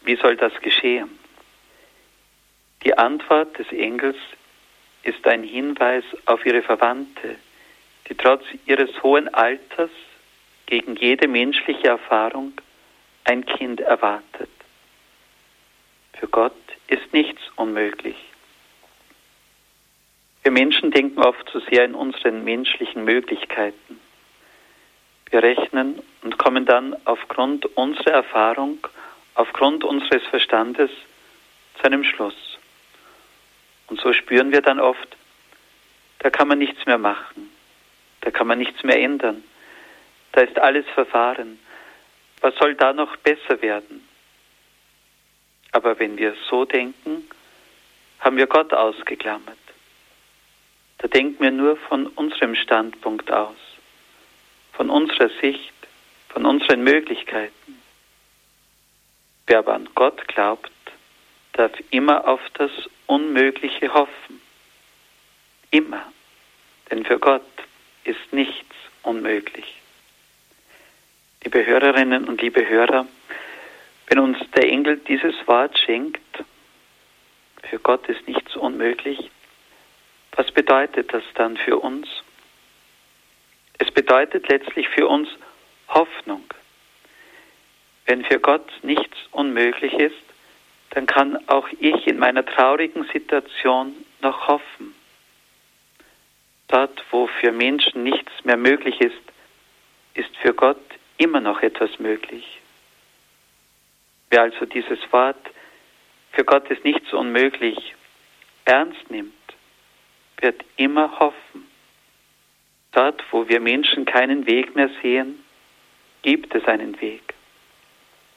wie 0.03 0.17
soll 0.17 0.37
das 0.37 0.53
geschehen? 0.61 1.19
Die 2.85 2.97
Antwort 2.97 3.59
des 3.59 3.71
Engels 3.73 4.17
ist 5.05 5.27
ein 5.27 5.43
Hinweis 5.43 6.05
auf 6.27 6.45
ihre 6.45 6.63
Verwandte, 6.63 7.37
die 8.09 8.15
trotz 8.15 8.45
ihres 8.67 9.03
hohen 9.03 9.33
Alters 9.33 9.91
gegen 10.67 10.97
jede 10.97 11.29
menschliche 11.29 11.89
Erfahrung 11.89 12.53
ein 13.25 13.47
Kind 13.47 13.81
erwartet. 13.81 14.51
Für 16.19 16.29
Gott 16.29 16.53
ist 16.89 17.13
nichts 17.13 17.41
unmöglich. 17.57 18.17
Wir 20.43 20.53
Menschen 20.53 20.91
denken 20.91 21.21
oft 21.21 21.49
zu 21.51 21.61
sehr 21.61 21.85
in 21.85 21.95
unseren 21.95 22.43
menschlichen 22.43 23.05
Möglichkeiten. 23.05 24.01
Wir 25.31 25.43
rechnen 25.43 26.03
und 26.23 26.39
kommen 26.39 26.65
dann 26.65 26.97
aufgrund 27.05 27.67
unserer 27.77 28.13
Erfahrung, 28.13 28.79
aufgrund 29.35 29.85
unseres 29.85 30.25
Verstandes 30.27 30.91
zu 31.77 31.85
einem 31.85 32.03
Schluss. 32.03 32.59
Und 33.89 34.01
so 34.01 34.13
spüren 34.13 34.51
wir 34.53 34.63
dann 34.63 34.81
oft, 34.81 35.17
da 36.21 36.31
kann 36.31 36.49
man 36.49 36.59
nichts 36.59 36.85
mehr 36.87 36.99
machen, 36.99 37.51
da 38.23 38.31
kann 38.31 38.47
man 38.47 38.59
nichts 38.59 38.83
mehr 38.83 38.99
ändern, 38.99 39.45
da 40.33 40.41
ist 40.41 40.59
alles 40.59 40.87
verfahren, 40.95 41.59
was 42.41 42.55
soll 42.57 42.75
da 42.75 42.93
noch 42.93 43.17
besser 43.19 43.61
werden? 43.63 44.08
Aber 45.73 45.99
wenn 45.99 46.17
wir 46.17 46.35
so 46.49 46.65
denken, 46.65 47.29
haben 48.21 48.37
wir 48.37 48.47
Gott 48.47 48.73
ausgeklammert. 48.73 49.59
Da 50.99 51.09
denken 51.09 51.43
wir 51.43 51.51
nur 51.51 51.77
von 51.77 52.07
unserem 52.09 52.55
Standpunkt 52.55 53.31
aus, 53.31 53.57
von 54.73 54.91
unserer 54.91 55.31
Sicht, 55.41 55.73
von 56.29 56.45
unseren 56.45 56.83
Möglichkeiten. 56.83 57.81
Wer 59.47 59.59
aber 59.61 59.75
an 59.75 59.89
Gott 59.95 60.27
glaubt, 60.29 60.71
darf 61.53 61.73
immer 61.91 62.27
auf 62.27 62.41
das 62.55 62.71
Unmögliche 63.07 63.93
hoffen. 63.95 64.41
Immer. 65.71 66.13
Denn 66.91 67.05
für 67.05 67.19
Gott 67.19 67.43
ist 68.05 68.33
nichts 68.33 68.75
unmöglich 69.03 69.79
liebe 71.45 71.65
Hörerinnen 71.65 72.25
und 72.29 72.43
liebe 72.43 72.69
Hörer, 72.69 73.07
wenn 74.09 74.19
uns 74.19 74.39
der 74.55 74.69
Engel 74.69 74.99
dieses 74.99 75.35
Wort 75.47 75.79
schenkt, 75.79 76.21
für 77.65 77.79
Gott 77.79 78.09
ist 78.09 78.27
nichts 78.27 78.57
unmöglich, 78.57 79.31
was 80.33 80.51
bedeutet 80.53 81.13
das 81.13 81.25
dann 81.35 81.57
für 81.57 81.79
uns? 81.79 82.09
Es 83.79 83.91
bedeutet 83.91 84.49
letztlich 84.49 84.89
für 84.89 85.07
uns 85.07 85.29
Hoffnung. 85.89 86.45
Wenn 88.07 88.25
für 88.25 88.39
Gott 88.41 88.71
nichts 88.83 89.17
unmöglich 89.33 89.93
ist, 89.93 90.15
dann 90.91 91.07
kann 91.07 91.39
auch 91.49 91.69
ich 91.79 92.07
in 92.07 92.19
meiner 92.19 92.45
traurigen 92.45 93.05
Situation 93.13 93.95
noch 94.23 94.49
hoffen. 94.49 94.95
Dort, 96.69 97.05
wo 97.11 97.27
für 97.27 97.53
Menschen 97.53 98.05
nichts 98.05 98.33
mehr 98.45 98.57
möglich 98.57 99.01
ist, 99.01 99.21
ist 100.15 100.35
für 100.39 100.55
Gott 100.55 100.81
immer 101.19 101.41
noch 101.41 101.63
etwas 101.63 101.99
möglich. 101.99 102.58
Wer 104.31 104.43
also 104.43 104.67
dieses 104.67 104.99
Wort, 105.13 105.51
für 106.33 106.45
Gott 106.45 106.69
ist 106.71 106.85
nichts 106.85 107.13
unmöglich, 107.13 107.95
ernst 108.65 109.11
nimmt, 109.11 109.33
wird 110.41 110.63
immer 110.77 111.19
hoffen. 111.19 111.69
Dort, 112.93 113.23
wo 113.31 113.49
wir 113.49 113.61
Menschen 113.61 114.05
keinen 114.05 114.47
Weg 114.47 114.75
mehr 114.77 114.91
sehen, 115.03 115.45
gibt 116.23 116.55
es 116.55 116.65
einen 116.67 117.01
Weg. 117.01 117.35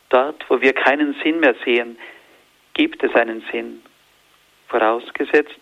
Dort, 0.10 0.44
wo 0.50 0.62
wir 0.62 0.74
keinen 0.74 1.14
Sinn 1.24 1.40
mehr 1.40 1.56
sehen, 1.66 1.98
gibt 2.74 3.04
es 3.04 3.14
einen 3.16 3.44
Sinn. 3.52 3.82
Vorausgesetzt, 4.68 5.60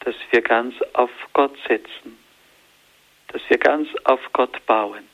dass 0.00 0.14
wir 0.30 0.42
ganz 0.42 0.74
auf 0.92 1.10
Gott 1.32 1.56
setzen, 1.66 2.18
dass 3.28 3.42
wir 3.48 3.58
ganz 3.58 3.88
auf 4.04 4.20
Gott 4.32 4.64
bauen. 4.66 5.08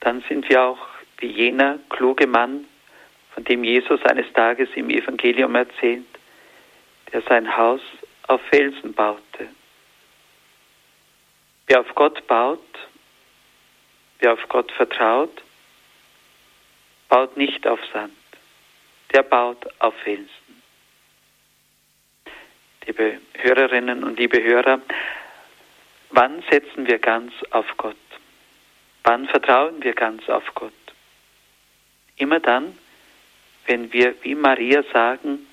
Dann 0.00 0.22
sind 0.28 0.48
wir 0.48 0.62
auch 0.62 0.78
wie 1.20 1.28
jener 1.28 1.78
kluge 1.90 2.26
Mann, 2.26 2.66
von 3.34 3.44
dem 3.44 3.62
Jesus 3.62 4.02
eines 4.04 4.30
Tages 4.32 4.68
im 4.74 4.90
Evangelium 4.90 5.54
erzählt, 5.54 6.06
der 7.12 7.22
sein 7.22 7.56
Haus 7.56 7.80
auf 8.26 8.40
Felsen 8.50 8.92
baute. 8.94 9.48
Wer 11.66 11.80
auf 11.80 11.94
Gott 11.94 12.26
baut, 12.26 12.58
wer 14.18 14.32
auf 14.32 14.48
Gott 14.48 14.72
vertraut, 14.72 15.42
baut 17.08 17.36
nicht 17.36 17.66
auf 17.66 17.80
Sand, 17.92 18.12
der 19.14 19.22
baut 19.22 19.66
auf 19.78 19.94
Felsen. 20.02 20.28
Liebe 22.86 23.20
Hörerinnen 23.34 24.02
und 24.02 24.18
liebe 24.18 24.42
Hörer, 24.42 24.80
wann 26.10 26.42
setzen 26.50 26.86
wir 26.86 26.98
ganz 26.98 27.32
auf 27.50 27.66
Gott? 27.76 27.96
Wann 29.04 29.28
vertrauen 29.28 29.82
wir 29.82 29.94
ganz 29.94 30.28
auf 30.28 30.44
Gott? 30.54 30.72
Immer 32.20 32.38
dann, 32.38 32.76
wenn 33.66 33.90
wir 33.94 34.14
wie 34.22 34.34
Maria 34.34 34.82
sagen, 34.92 35.46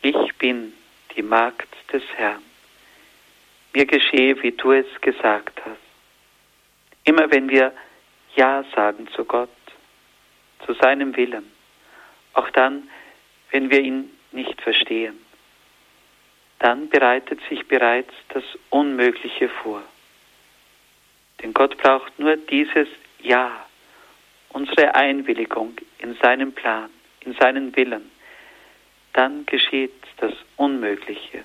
ich 0.00 0.36
bin 0.36 0.72
die 1.16 1.22
Magd 1.22 1.68
des 1.92 2.04
Herrn. 2.14 2.44
Mir 3.72 3.84
geschehe, 3.84 4.40
wie 4.40 4.52
du 4.52 4.70
es 4.70 4.86
gesagt 5.00 5.60
hast. 5.64 5.80
Immer 7.02 7.28
wenn 7.32 7.48
wir 7.48 7.72
Ja 8.36 8.64
sagen 8.76 9.08
zu 9.08 9.24
Gott, 9.24 9.50
zu 10.64 10.74
seinem 10.74 11.16
Willen, 11.16 11.50
auch 12.34 12.48
dann, 12.50 12.88
wenn 13.50 13.68
wir 13.68 13.80
ihn 13.80 14.08
nicht 14.30 14.60
verstehen, 14.60 15.18
dann 16.60 16.88
bereitet 16.90 17.40
sich 17.48 17.66
bereits 17.66 18.14
das 18.28 18.44
Unmögliche 18.70 19.48
vor. 19.48 19.82
Denn 21.42 21.52
Gott 21.52 21.76
braucht 21.78 22.16
nur 22.20 22.36
dieses 22.36 22.86
Ja, 23.20 23.67
unsere 24.50 24.94
Einwilligung 24.94 25.76
in 25.98 26.14
seinen 26.16 26.52
Plan, 26.52 26.90
in 27.20 27.34
seinen 27.34 27.74
Willen, 27.76 28.10
dann 29.12 29.46
geschieht 29.46 29.94
das 30.18 30.32
Unmögliche. 30.56 31.44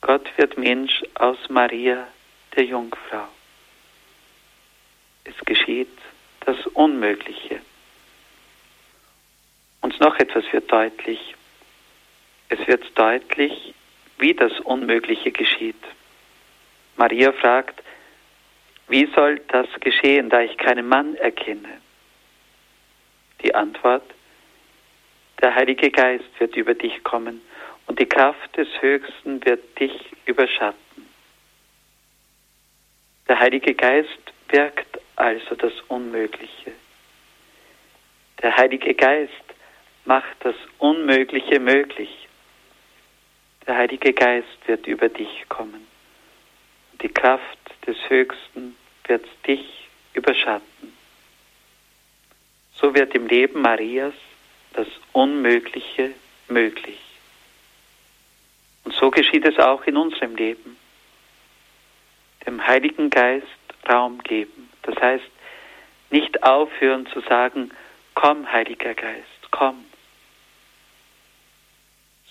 Gott 0.00 0.26
wird 0.36 0.56
Mensch 0.56 1.02
aus 1.14 1.36
Maria, 1.48 2.08
der 2.56 2.64
Jungfrau. 2.64 3.28
Es 5.24 5.36
geschieht 5.44 5.96
das 6.46 6.56
Unmögliche. 6.68 7.60
Und 9.82 10.00
noch 10.00 10.18
etwas 10.18 10.44
wird 10.52 10.70
deutlich. 10.72 11.34
Es 12.48 12.66
wird 12.66 12.98
deutlich, 12.98 13.74
wie 14.18 14.34
das 14.34 14.58
Unmögliche 14.60 15.30
geschieht. 15.30 15.82
Maria 16.96 17.32
fragt, 17.32 17.82
wie 18.90 19.08
soll 19.14 19.40
das 19.48 19.68
geschehen, 19.80 20.30
da 20.30 20.40
ich 20.40 20.56
keinen 20.56 20.88
Mann 20.88 21.14
erkenne? 21.14 21.80
Die 23.42 23.54
Antwort, 23.54 24.02
der 25.40 25.54
Heilige 25.54 25.90
Geist 25.90 26.28
wird 26.38 26.56
über 26.56 26.74
dich 26.74 27.02
kommen 27.04 27.40
und 27.86 27.98
die 28.00 28.06
Kraft 28.06 28.56
des 28.56 28.68
Höchsten 28.80 29.44
wird 29.44 29.78
dich 29.78 29.92
überschatten. 30.26 31.06
Der 33.28 33.38
Heilige 33.38 33.74
Geist 33.74 34.08
wirkt 34.48 34.98
also 35.14 35.54
das 35.54 35.72
Unmögliche. 35.88 36.72
Der 38.42 38.56
Heilige 38.56 38.94
Geist 38.94 39.32
macht 40.04 40.36
das 40.40 40.56
Unmögliche 40.78 41.60
möglich. 41.60 42.28
Der 43.66 43.76
Heilige 43.76 44.12
Geist 44.12 44.66
wird 44.66 44.86
über 44.88 45.08
dich 45.08 45.44
kommen. 45.48 45.86
Und 46.92 47.02
die 47.02 47.08
Kraft 47.08 47.58
des 47.86 47.96
Höchsten 48.08 48.76
wird 49.10 49.26
dich 49.46 49.88
überschatten. 50.14 50.94
So 52.76 52.94
wird 52.94 53.14
im 53.14 53.26
Leben 53.26 53.60
Marias 53.60 54.14
das 54.72 54.86
Unmögliche 55.12 56.12
möglich. 56.48 57.00
Und 58.84 58.94
so 58.94 59.10
geschieht 59.10 59.44
es 59.44 59.58
auch 59.58 59.84
in 59.84 59.98
unserem 59.98 60.34
Leben. 60.36 60.78
Dem 62.46 62.66
Heiligen 62.66 63.10
Geist 63.10 63.46
Raum 63.88 64.22
geben. 64.22 64.70
Das 64.82 64.96
heißt, 64.96 65.24
nicht 66.10 66.42
aufhören 66.42 67.06
zu 67.06 67.20
sagen, 67.20 67.70
komm, 68.14 68.50
Heiliger 68.50 68.94
Geist, 68.94 69.50
komm. 69.50 69.84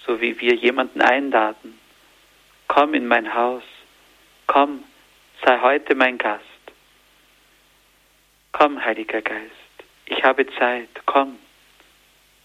So 0.06 0.22
wie 0.22 0.40
wir 0.40 0.56
jemanden 0.56 1.02
einladen, 1.02 1.78
komm 2.68 2.94
in 2.94 3.08
mein 3.08 3.34
Haus, 3.34 3.64
komm, 4.48 4.84
sei 5.44 5.60
heute 5.60 5.96
mein 5.96 6.18
Gast. 6.18 6.49
Komm, 8.52 8.84
Heiliger 8.84 9.22
Geist, 9.22 9.52
ich 10.06 10.24
habe 10.24 10.46
Zeit, 10.58 10.90
komm. 11.06 11.38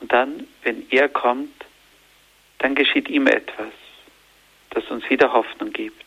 Und 0.00 0.12
dann, 0.12 0.46
wenn 0.62 0.86
er 0.90 1.08
kommt, 1.08 1.64
dann 2.58 2.74
geschieht 2.74 3.08
ihm 3.08 3.26
etwas, 3.26 3.72
das 4.70 4.84
uns 4.90 5.08
wieder 5.08 5.32
Hoffnung 5.32 5.72
gibt. 5.72 6.04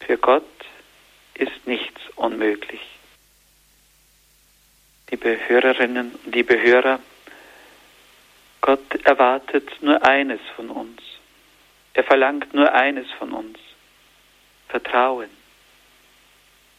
Für 0.00 0.16
Gott 0.16 0.44
ist 1.34 1.66
nichts 1.66 2.00
unmöglich. 2.14 2.80
Liebe 5.10 5.38
Hörerinnen 5.48 6.12
und 6.24 6.34
liebe 6.34 6.60
Hörer, 6.60 7.00
Gott 8.60 8.94
erwartet 9.04 9.70
nur 9.80 10.04
eines 10.04 10.40
von 10.56 10.70
uns. 10.70 11.00
Er 11.94 12.04
verlangt 12.04 12.52
nur 12.52 12.72
eines 12.72 13.10
von 13.12 13.32
uns. 13.32 13.58
Vertrauen. 14.68 15.30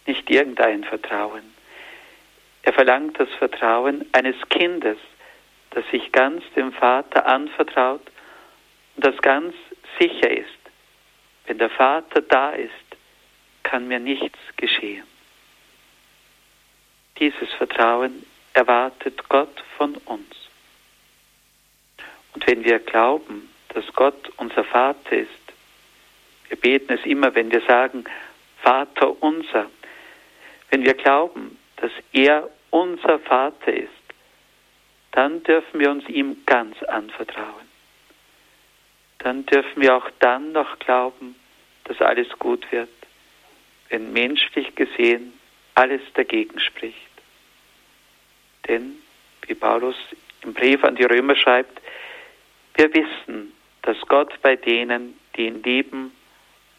Nicht 0.05 0.29
irgendein 0.29 0.83
Vertrauen. 0.83 1.56
Er 2.67 2.73
verlangt 2.73 3.17
das 3.17 3.29
Vertrauen 3.39 4.05
eines 4.11 4.35
Kindes, 4.49 4.97
das 5.69 5.85
sich 5.89 6.11
ganz 6.11 6.43
dem 6.53 6.73
Vater 6.73 7.25
anvertraut 7.25 8.01
und 8.93 9.05
das 9.05 9.15
ganz 9.21 9.55
sicher 9.97 10.29
ist. 10.29 10.49
Wenn 11.45 11.59
der 11.59 11.69
Vater 11.69 12.19
da 12.19 12.49
ist, 12.49 12.73
kann 13.63 13.87
mir 13.87 14.01
nichts 14.01 14.37
geschehen. 14.57 15.05
Dieses 17.17 17.49
Vertrauen 17.53 18.25
erwartet 18.51 19.29
Gott 19.29 19.63
von 19.77 19.95
uns. 20.03 20.35
Und 22.33 22.45
wenn 22.47 22.65
wir 22.65 22.79
glauben, 22.79 23.49
dass 23.69 23.85
Gott 23.93 24.29
unser 24.35 24.65
Vater 24.65 25.13
ist, 25.13 25.29
wir 26.49 26.57
beten 26.57 26.91
es 26.91 27.05
immer, 27.05 27.33
wenn 27.33 27.49
wir 27.49 27.61
sagen, 27.61 28.03
Vater 28.61 29.23
unser, 29.23 29.67
wenn 30.69 30.83
wir 30.83 30.95
glauben, 30.95 31.57
dass 31.77 31.91
er 32.11 32.49
unser 32.69 33.19
Vater 33.19 33.73
ist, 33.73 33.89
dann 35.11 35.43
dürfen 35.43 35.79
wir 35.79 35.89
uns 35.89 36.07
ihm 36.09 36.43
ganz 36.45 36.81
anvertrauen. 36.83 37.67
Dann 39.19 39.45
dürfen 39.45 39.81
wir 39.81 39.95
auch 39.95 40.09
dann 40.19 40.51
noch 40.51 40.77
glauben, 40.79 41.35
dass 41.85 41.99
alles 42.01 42.27
gut 42.37 42.71
wird, 42.71 42.89
wenn 43.89 44.13
menschlich 44.13 44.75
gesehen 44.75 45.33
alles 45.75 46.01
dagegen 46.13 46.59
spricht. 46.59 46.97
Denn, 48.67 49.01
wie 49.45 49.55
Paulus 49.55 49.95
im 50.41 50.53
Brief 50.53 50.83
an 50.83 50.95
die 50.95 51.05
Römer 51.05 51.35
schreibt, 51.35 51.81
wir 52.75 52.93
wissen, 52.93 53.53
dass 53.81 53.99
Gott 54.01 54.33
bei 54.41 54.55
denen, 54.55 55.19
die 55.35 55.47
ihn 55.47 55.63
lieben, 55.63 56.11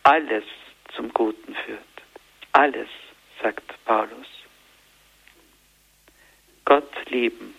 alles 0.04 0.44
zum 0.94 1.12
Guten 1.12 1.54
führt. 1.54 1.78
Alles, 2.52 2.88
sagt 3.42 3.84
Paulus. 3.84 4.37
Gott 6.68 6.92
lieben, 7.08 7.54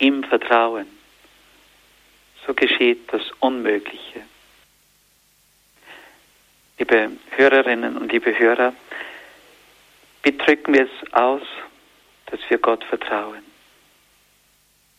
ihm 0.00 0.24
vertrauen, 0.24 0.88
so 2.44 2.52
geschieht 2.52 3.12
das 3.12 3.22
Unmögliche. 3.38 4.22
Liebe 6.76 7.12
Hörerinnen 7.30 7.96
und 7.96 8.10
liebe 8.10 8.36
Hörer, 8.36 8.74
wie 10.24 10.36
drücken 10.36 10.74
wir 10.74 10.86
es 10.86 11.12
aus, 11.12 11.42
dass 12.26 12.40
wir 12.48 12.58
Gott 12.58 12.82
vertrauen. 12.82 13.44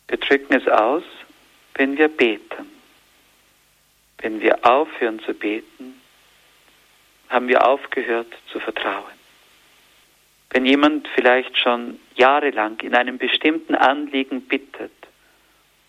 Wir 0.08 0.16
drücken 0.16 0.54
es 0.54 0.66
aus, 0.66 1.04
wenn 1.74 1.98
wir 1.98 2.08
beten. 2.08 2.70
Wenn 4.16 4.40
wir 4.40 4.64
aufhören 4.64 5.20
zu 5.20 5.34
beten, 5.34 6.00
haben 7.28 7.48
wir 7.48 7.66
aufgehört 7.66 8.32
zu 8.50 8.60
vertrauen. 8.60 9.21
Wenn 10.52 10.66
jemand 10.66 11.08
vielleicht 11.14 11.56
schon 11.56 11.98
jahrelang 12.14 12.78
in 12.80 12.94
einem 12.94 13.16
bestimmten 13.16 13.74
Anliegen 13.74 14.42
bittet 14.42 14.92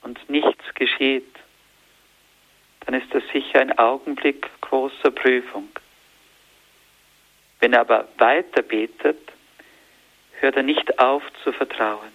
und 0.04 0.30
nichts 0.30 0.64
geschieht, 0.76 1.36
dann 2.86 2.96
ist 2.96 3.14
das 3.14 3.24
sicher 3.34 3.60
ein 3.60 3.78
Augenblick 3.78 4.50
großer 4.62 5.12
Prüfung. 5.12 5.68
Wenn 7.60 7.74
er 7.74 7.82
aber 7.82 8.08
weiter 8.18 8.62
betet, 8.62 9.20
hört 10.40 10.56
er 10.56 10.64
nicht 10.64 10.98
auf 10.98 11.24
zu 11.44 11.52
vertrauen. 11.52 12.14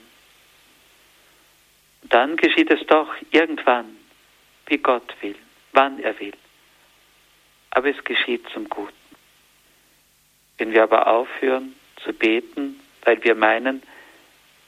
Dann 2.05 2.37
geschieht 2.37 2.71
es 2.71 2.81
doch 2.87 3.15
irgendwann, 3.31 3.95
wie 4.69 4.79
Gott 4.79 5.15
will, 5.21 5.37
wann 5.73 5.99
er 5.99 6.19
will. 6.19 6.37
Aber 7.71 7.91
es 7.91 8.03
geschieht 8.05 8.49
zum 8.55 8.71
Guten. 8.71 8.95
Wenn 10.57 10.73
wir 10.73 10.83
aber 10.83 11.07
aufhören 11.07 11.75
zu 12.05 12.13
beten, 12.13 12.81
weil 13.05 13.23
wir 13.25 13.35
meinen, 13.35 13.83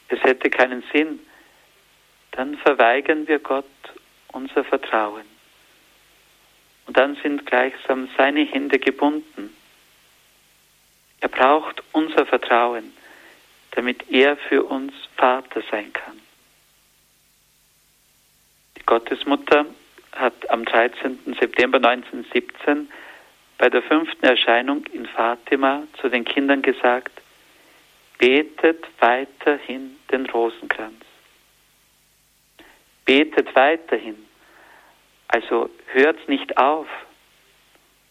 es 0.09 0.23
hätte 0.23 0.51
keinen 0.51 0.83
Sinn, 0.93 1.21
dann 2.33 2.57
verweigern 2.59 3.27
wir 3.29 3.39
Gott 3.39 3.67
unser 4.33 4.65
Vertrauen. 4.65 5.25
Und 6.87 6.97
dann 6.97 7.17
sind 7.23 7.47
gleichsam 7.47 8.09
seine 8.17 8.45
Hände 8.45 8.79
gebunden. 8.79 9.55
Er 11.21 11.29
braucht 11.29 11.83
unser 11.93 12.27
Vertrauen, 12.27 12.93
damit 13.73 14.11
er 14.11 14.37
für 14.37 14.65
uns 14.65 14.93
Vater 15.17 15.63
sein 15.71 15.93
kann. 15.93 16.19
Die 18.77 18.83
Gottesmutter 18.87 19.67
hat 20.13 20.51
am 20.51 20.65
13. 20.65 21.37
September 21.39 21.77
1917 21.77 22.91
bei 23.59 23.69
der 23.69 23.83
fünften 23.83 24.25
Erscheinung 24.25 24.87
in 24.87 25.07
Fatima 25.07 25.83
zu 26.01 26.09
den 26.09 26.25
Kindern 26.25 26.63
gesagt, 26.63 27.20
betet 28.21 28.85
weiterhin 29.01 29.97
den 30.13 30.27
Rosenkranz. 30.27 31.03
Betet 33.07 33.57
weiterhin. 33.57 34.27
Also 35.29 35.71
hört 35.87 36.29
nicht 36.29 36.57
auf. 36.59 36.87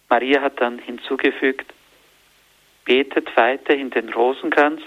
Maria 0.10 0.42
hat 0.42 0.60
dann 0.60 0.80
hinzugefügt, 0.80 1.72
betet 2.86 3.30
weiterhin 3.38 3.92
den 3.92 4.10
Rosenkranz, 4.10 4.82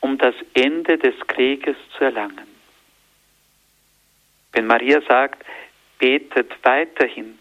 um 0.00 0.18
das 0.18 0.34
Ende 0.54 0.98
des 0.98 1.14
Krieges 1.28 1.76
zu 1.96 2.04
erlangen. 2.04 2.48
Wenn 4.52 4.66
Maria 4.66 5.00
sagt, 5.02 5.44
betet 6.00 6.52
weiterhin, 6.64 7.38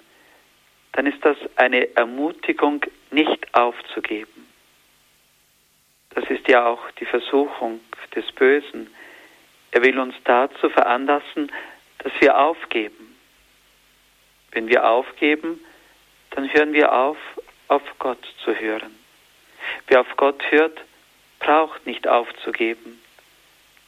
dann 0.91 1.07
ist 1.07 1.25
das 1.25 1.37
eine 1.55 1.95
Ermutigung, 1.95 2.85
nicht 3.09 3.51
aufzugeben. 3.55 4.44
Das 6.15 6.29
ist 6.29 6.47
ja 6.47 6.65
auch 6.65 6.89
die 6.91 7.05
Versuchung 7.05 7.81
des 8.15 8.31
Bösen. 8.31 8.89
Er 9.71 9.83
will 9.83 9.99
uns 9.99 10.15
dazu 10.23 10.69
veranlassen, 10.69 11.51
dass 11.99 12.13
wir 12.19 12.39
aufgeben. 12.39 13.17
Wenn 14.51 14.69
wir 14.69 14.87
aufgeben, 14.87 15.59
dann 16.31 16.51
hören 16.51 16.71
wir 16.71 16.93
auf, 16.93 17.17
auf 17.67 17.83
Gott 17.99 18.25
zu 18.43 18.57
hören. 18.57 18.95
Wer 19.87 20.01
auf 20.01 20.15
Gott 20.15 20.41
hört, 20.51 20.79
braucht 21.39 21.85
nicht 21.85 22.07
aufzugeben, 22.07 23.01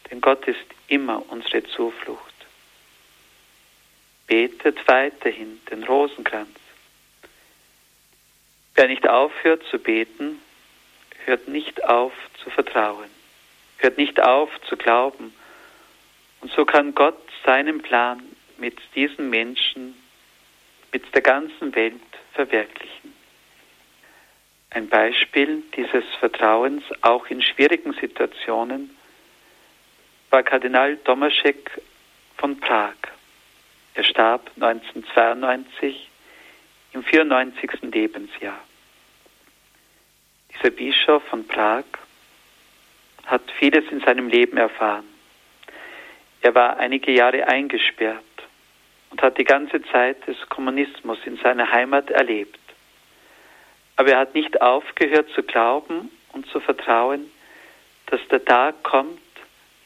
denn 0.10 0.20
Gott 0.20 0.46
ist 0.48 0.66
immer 0.88 1.24
unsere 1.30 1.64
Zuflucht. 1.64 2.34
Betet 4.28 4.86
weiterhin 4.88 5.62
den 5.72 5.84
Rosenkranz. 5.84 6.50
Wer 8.76 8.88
nicht 8.90 9.08
aufhört 9.08 9.64
zu 9.72 9.80
beten, 9.80 10.42
hört 11.28 11.48
nicht 11.48 11.84
auf 11.84 12.14
zu 12.42 12.50
vertrauen, 12.50 13.10
hört 13.78 13.98
nicht 13.98 14.20
auf 14.22 14.50
zu 14.68 14.78
glauben. 14.78 15.34
Und 16.42 16.52
so 16.54 16.66
kann 16.66 16.96
Gott 16.96 17.22
seinen 17.46 17.82
Plan 17.82 18.24
mit 18.58 18.80
diesen 18.96 19.30
Menschen, 19.30 19.96
mit 20.92 21.14
der 21.14 21.22
ganzen 21.22 21.76
Welt 21.76 22.02
verwirklichen. 22.34 23.14
Ein 24.70 24.88
Beispiel 24.88 25.64
dieses 25.76 26.06
Vertrauens 26.20 26.84
auch 27.02 27.28
in 27.28 27.42
schwierigen 27.42 27.94
Situationen 27.94 28.96
war 30.30 30.44
Kardinal 30.44 30.98
Tomaschek 30.98 31.72
von 32.38 32.60
Prag. 32.60 32.96
Er 33.96 34.04
starb 34.04 34.50
1992 34.56 36.10
im 36.94 37.04
94. 37.04 37.82
Lebensjahr. 37.82 38.67
Dieser 40.58 40.72
Bischof 40.72 41.24
von 41.26 41.48
Prag 41.48 41.84
hat 43.26 43.44
vieles 43.60 43.84
in 43.92 44.00
seinem 44.00 44.28
Leben 44.28 44.58
erfahren. 44.58 45.06
Er 46.42 46.56
war 46.56 46.78
einige 46.78 47.12
Jahre 47.12 47.48
eingesperrt 47.48 48.24
und 49.12 49.22
hat 49.22 49.38
die 49.38 49.44
ganze 49.44 49.82
Zeit 49.92 50.26
des 50.28 50.38
Kommunismus 50.50 51.20
in 51.26 51.38
seiner 51.38 51.72
Heimat 51.72 52.10
erlebt. 52.10 52.60
Aber 53.98 54.12
er 54.12 54.20
hat 54.20 54.34
nicht 54.34 54.62
aufgehört 54.62 55.30
zu 55.32 55.44
glauben 55.44 56.10
und 56.34 56.48
zu 56.48 56.60
vertrauen, 56.60 57.32
dass 58.08 58.22
der 58.30 58.44
Tag 58.44 58.82
kommt, 58.84 59.20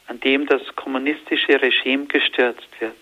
an 0.06 0.20
dem 0.20 0.46
das 0.46 0.62
kommunistische 0.76 1.60
Regime 1.60 2.06
gestürzt 2.06 2.68
wird, 2.80 2.94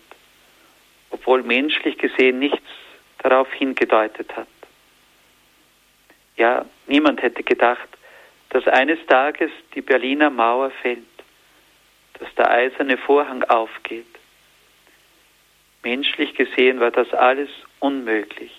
obwohl 1.09 1.43
menschlich 1.43 1.97
gesehen 1.97 2.39
nichts 2.39 2.67
darauf 3.19 3.51
hingedeutet 3.53 4.35
hat. 4.35 4.47
Ja, 6.41 6.65
niemand 6.87 7.21
hätte 7.21 7.43
gedacht, 7.43 7.87
dass 8.49 8.67
eines 8.67 8.97
Tages 9.05 9.51
die 9.75 9.81
Berliner 9.81 10.31
Mauer 10.31 10.71
fällt, 10.71 11.05
dass 12.15 12.33
der 12.33 12.49
eiserne 12.49 12.97
Vorhang 12.97 13.43
aufgeht. 13.43 14.07
Menschlich 15.83 16.33
gesehen 16.33 16.79
war 16.79 16.89
das 16.89 17.13
alles 17.13 17.51
unmöglich. 17.77 18.51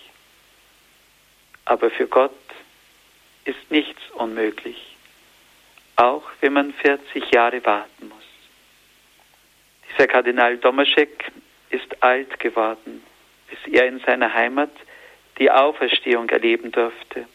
Aber 1.64 1.90
für 1.90 2.06
Gott 2.06 2.30
ist 3.46 3.68
nichts 3.68 4.00
unmöglich, 4.12 4.96
auch 5.96 6.22
wenn 6.40 6.52
man 6.52 6.72
40 6.74 7.32
Jahre 7.32 7.64
warten 7.64 8.10
muss. 8.10 8.28
Dieser 9.90 10.06
Kardinal 10.06 10.56
Domaschek 10.56 11.32
ist 11.70 12.00
alt 12.00 12.38
geworden, 12.38 13.02
bis 13.50 13.74
er 13.74 13.88
in 13.88 13.98
seiner 13.98 14.32
Heimat 14.32 14.70
die 15.40 15.50
Auferstehung 15.50 16.28
erleben 16.28 16.70
durfte 16.70 17.26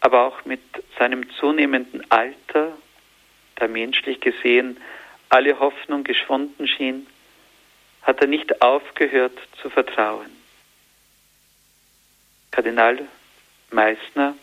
aber 0.00 0.26
auch 0.26 0.44
mit 0.44 0.60
seinem 0.98 1.28
zunehmenden 1.30 2.10
Alter, 2.10 2.76
da 3.56 3.68
menschlich 3.68 4.20
gesehen 4.20 4.78
alle 5.28 5.58
Hoffnung 5.58 6.04
geschwunden 6.04 6.66
schien, 6.66 7.06
hat 8.02 8.20
er 8.20 8.26
nicht 8.26 8.62
aufgehört 8.62 9.36
zu 9.60 9.68
vertrauen. 9.68 10.30
Kardinal 12.50 13.06
Meissner, 13.70 14.34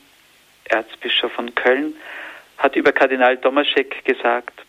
Erzbischof 0.66 1.32
von 1.32 1.56
Köln, 1.56 1.96
hat 2.58 2.76
über 2.76 2.92
Kardinal 2.92 3.38
Domaschek 3.38 4.06
gesagt, 4.06 4.62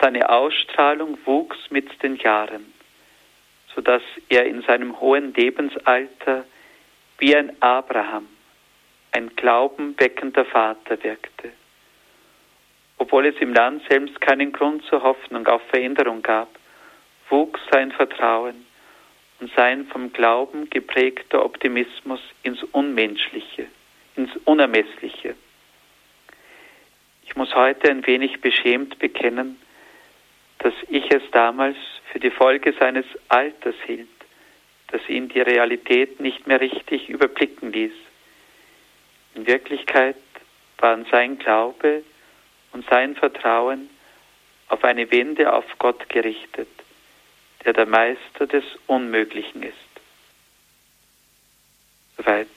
seine 0.00 0.30
Ausstrahlung 0.30 1.18
wuchs 1.26 1.58
mit 1.70 2.02
den 2.02 2.16
Jahren, 2.16 2.72
so 3.74 3.82
dass 3.82 4.02
er 4.28 4.46
in 4.46 4.62
seinem 4.62 4.98
hohen 5.00 5.34
Lebensalter 5.34 6.44
wie 7.18 7.36
ein 7.36 7.60
Abraham 7.60 8.26
ein 9.12 9.34
glaubenweckender 9.36 10.44
Vater 10.44 11.02
wirkte. 11.02 11.52
Obwohl 12.98 13.26
es 13.26 13.36
im 13.40 13.54
Land 13.54 13.82
selbst 13.88 14.20
keinen 14.20 14.52
Grund 14.52 14.84
zur 14.84 15.02
Hoffnung 15.02 15.46
auf 15.46 15.62
Veränderung 15.70 16.22
gab, 16.22 16.48
wuchs 17.28 17.60
sein 17.70 17.92
Vertrauen 17.92 18.66
und 19.40 19.50
sein 19.56 19.86
vom 19.86 20.12
Glauben 20.12 20.68
geprägter 20.68 21.44
Optimismus 21.44 22.20
ins 22.42 22.62
Unmenschliche, 22.72 23.66
ins 24.16 24.30
Unermessliche. 24.44 25.34
Ich 27.24 27.36
muss 27.36 27.54
heute 27.54 27.90
ein 27.90 28.06
wenig 28.06 28.40
beschämt 28.40 28.98
bekennen, 28.98 29.60
dass 30.58 30.74
ich 30.88 31.10
es 31.10 31.22
damals 31.32 31.76
für 32.12 32.20
die 32.20 32.30
Folge 32.30 32.74
seines 32.78 33.06
Alters 33.28 33.76
hielt, 33.86 34.08
dass 34.88 35.08
ihn 35.08 35.28
die 35.28 35.40
Realität 35.40 36.20
nicht 36.20 36.46
mehr 36.46 36.60
richtig 36.60 37.08
überblicken 37.08 37.72
ließ. 37.72 37.92
In 39.34 39.46
Wirklichkeit 39.46 40.16
waren 40.78 41.06
sein 41.10 41.38
Glaube 41.38 42.02
und 42.72 42.88
sein 42.88 43.16
Vertrauen 43.16 43.90
auf 44.68 44.84
eine 44.84 45.10
Wende 45.10 45.52
auf 45.52 45.64
Gott 45.78 46.08
gerichtet, 46.08 46.68
der 47.64 47.72
der 47.72 47.86
Meister 47.86 48.46
des 48.46 48.64
Unmöglichen 48.86 49.62
ist. 49.62 49.76
Soweit 52.16 52.48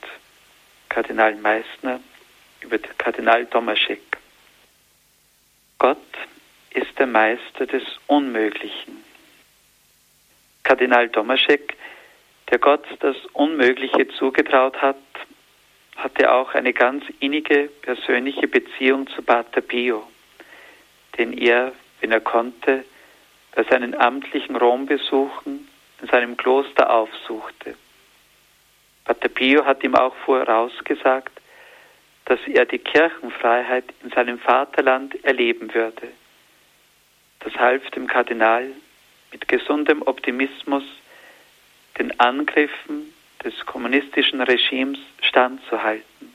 Kardinal 0.88 1.34
Meissner 1.36 2.00
über 2.60 2.78
Kardinal 2.78 3.46
Tomaschek. 3.46 4.18
Gott 5.78 5.98
ist 6.70 6.98
der 6.98 7.06
Meister 7.06 7.66
des 7.66 7.82
Unmöglichen. 8.06 9.04
Kardinal 10.62 11.08
Domaschek, 11.08 11.76
der 12.50 12.58
Gott 12.58 12.84
das 13.00 13.16
Unmögliche 13.32 14.08
zugetraut 14.08 14.80
hat, 14.80 14.96
hatte 15.96 16.32
auch 16.32 16.54
eine 16.54 16.72
ganz 16.72 17.04
innige 17.20 17.68
persönliche 17.82 18.48
Beziehung 18.48 19.06
zu 19.08 19.22
Pater 19.22 19.60
Pio, 19.60 20.06
den 21.16 21.32
er, 21.32 21.72
wenn 22.00 22.12
er 22.12 22.20
konnte, 22.20 22.84
bei 23.54 23.62
seinen 23.64 23.94
amtlichen 23.94 24.56
Rombesuchen 24.56 25.68
in 26.00 26.08
seinem 26.08 26.36
Kloster 26.36 26.90
aufsuchte. 26.90 27.76
Pater 29.04 29.28
Pio 29.28 29.64
hat 29.64 29.84
ihm 29.84 29.94
auch 29.94 30.14
vorausgesagt, 30.24 31.40
dass 32.24 32.40
er 32.46 32.66
die 32.66 32.78
Kirchenfreiheit 32.78 33.84
in 34.02 34.10
seinem 34.10 34.38
Vaterland 34.38 35.24
erleben 35.24 35.72
würde. 35.74 36.08
Das 37.40 37.54
half 37.54 37.88
dem 37.90 38.06
Kardinal 38.06 38.72
mit 39.30 39.46
gesundem 39.48 40.02
Optimismus 40.02 40.84
den 41.98 42.18
Angriffen 42.18 43.13
des 43.44 43.54
kommunistischen 43.66 44.40
Regimes 44.40 44.98
standzuhalten. 45.20 46.34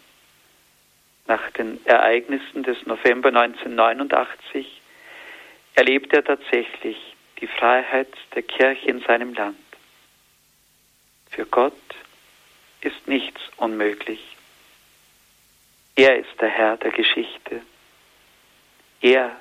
Nach 1.27 1.51
den 1.51 1.83
Ereignissen 1.85 2.63
des 2.63 2.85
November 2.85 3.29
1989 3.29 4.81
erlebt 5.75 6.13
er 6.13 6.23
tatsächlich 6.23 6.97
die 7.39 7.47
Freiheit 7.47 8.13
der 8.35 8.43
Kirche 8.43 8.87
in 8.87 9.01
seinem 9.01 9.33
Land. 9.33 9.57
Für 11.29 11.45
Gott 11.45 11.73
ist 12.81 13.07
nichts 13.07 13.41
unmöglich. 13.57 14.35
Er 15.95 16.17
ist 16.17 16.39
der 16.39 16.49
Herr 16.49 16.77
der 16.77 16.91
Geschichte. 16.91 17.61
Er, 19.01 19.35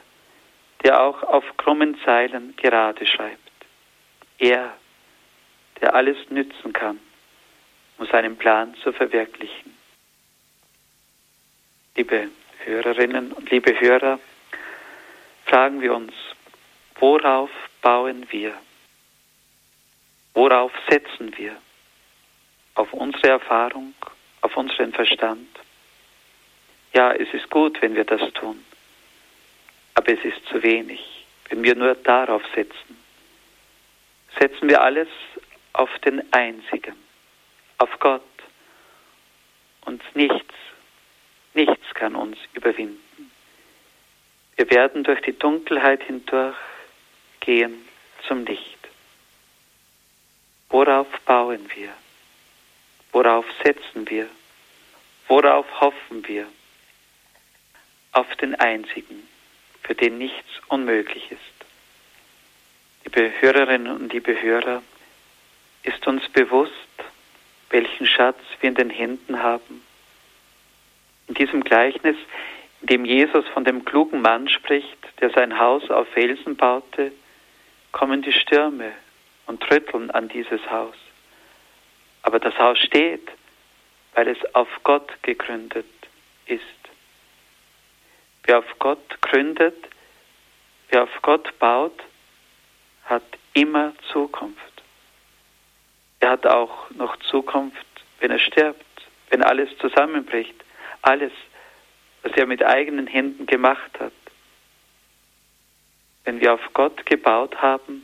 der 0.84 1.02
auch 1.02 1.22
auf 1.22 1.44
krummen 1.56 1.98
Zeilen 2.04 2.54
gerade 2.56 3.06
schreibt. 3.06 3.38
Er, 4.38 4.76
der 5.80 5.94
alles 5.94 6.16
nützen 6.30 6.72
kann, 6.72 6.98
um 7.98 8.06
seinen 8.06 8.36
Plan 8.36 8.74
zu 8.82 8.92
verwirklichen. 8.92 9.76
Liebe 11.96 12.28
Hörerinnen 12.64 13.32
und 13.32 13.50
liebe 13.50 13.78
Hörer, 13.78 14.18
fragen 15.44 15.80
wir 15.80 15.94
uns, 15.94 16.12
worauf 16.98 17.50
bauen 17.82 18.26
wir? 18.30 18.54
Worauf 20.34 20.72
setzen 20.88 21.36
wir? 21.36 21.56
Auf 22.74 22.92
unsere 22.92 23.28
Erfahrung, 23.28 23.94
auf 24.42 24.56
unseren 24.56 24.92
Verstand? 24.92 25.48
Ja, 26.92 27.12
es 27.12 27.32
ist 27.34 27.50
gut, 27.50 27.82
wenn 27.82 27.96
wir 27.96 28.04
das 28.04 28.32
tun, 28.34 28.64
aber 29.94 30.12
es 30.12 30.24
ist 30.24 30.46
zu 30.46 30.62
wenig, 30.62 31.26
wenn 31.48 31.62
wir 31.64 31.74
nur 31.74 31.94
darauf 31.96 32.42
setzen. 32.54 32.96
Setzen 34.38 34.68
wir 34.68 34.80
alles 34.80 35.08
auf 35.72 35.90
den 36.00 36.32
Einzigen, 36.32 36.94
auf 37.78 37.98
Gott 38.00 38.22
und 39.82 40.02
nichts, 40.14 40.54
nichts 41.54 41.94
kann 41.94 42.14
uns 42.14 42.36
überwinden. 42.52 43.30
Wir 44.56 44.70
werden 44.70 45.04
durch 45.04 45.20
die 45.22 45.38
Dunkelheit 45.38 46.02
hindurch 46.02 46.56
gehen 47.40 47.88
zum 48.26 48.44
Licht. 48.44 48.78
Worauf 50.68 51.08
bauen 51.24 51.70
wir? 51.74 51.90
Worauf 53.12 53.46
setzen 53.64 54.08
wir? 54.10 54.28
Worauf 55.28 55.66
hoffen 55.80 56.26
wir? 56.26 56.46
Auf 58.12 58.34
den 58.36 58.54
Einzigen, 58.56 59.28
für 59.82 59.94
den 59.94 60.18
nichts 60.18 60.48
unmöglich 60.68 61.30
ist. 61.30 61.40
Liebe 63.04 63.32
Hörerinnen 63.40 63.92
und 63.92 64.12
liebe 64.12 64.40
Hörer, 64.42 64.82
ist 65.84 66.06
uns 66.06 66.28
bewusst, 66.30 66.72
welchen 67.70 68.06
Schatz 68.06 68.38
wir 68.60 68.68
in 68.68 68.74
den 68.74 68.90
Händen 68.90 69.42
haben? 69.42 69.82
In 71.26 71.34
diesem 71.34 71.62
Gleichnis, 71.62 72.16
in 72.80 72.86
dem 72.86 73.04
Jesus 73.04 73.46
von 73.48 73.64
dem 73.64 73.84
klugen 73.84 74.22
Mann 74.22 74.48
spricht, 74.48 74.98
der 75.20 75.30
sein 75.30 75.58
Haus 75.58 75.90
auf 75.90 76.08
Felsen 76.08 76.56
baute, 76.56 77.12
kommen 77.92 78.22
die 78.22 78.32
Stürme 78.32 78.92
und 79.46 79.70
rütteln 79.70 80.10
an 80.10 80.28
dieses 80.28 80.60
Haus. 80.70 80.94
Aber 82.22 82.38
das 82.38 82.56
Haus 82.58 82.78
steht, 82.78 83.28
weil 84.14 84.28
es 84.28 84.54
auf 84.54 84.68
Gott 84.84 85.10
gegründet 85.22 85.86
ist. 86.46 86.62
Wer 88.44 88.58
auf 88.58 88.78
Gott 88.78 89.20
gründet, 89.20 89.76
wer 90.90 91.02
auf 91.04 91.22
Gott 91.22 91.58
baut, 91.58 91.98
hat 93.04 93.24
immer 93.52 93.92
Zukunft. 94.12 94.77
Er 96.20 96.30
hat 96.30 96.46
auch 96.46 96.90
noch 96.90 97.16
Zukunft, 97.18 97.86
wenn 98.20 98.30
er 98.30 98.38
stirbt, 98.38 98.84
wenn 99.30 99.42
alles 99.42 99.68
zusammenbricht, 99.78 100.54
alles, 101.02 101.32
was 102.22 102.32
er 102.32 102.46
mit 102.46 102.64
eigenen 102.64 103.06
Händen 103.06 103.46
gemacht 103.46 103.90
hat. 104.00 104.12
Wenn 106.24 106.40
wir 106.40 106.54
auf 106.54 106.72
Gott 106.74 107.06
gebaut 107.06 107.62
haben, 107.62 108.02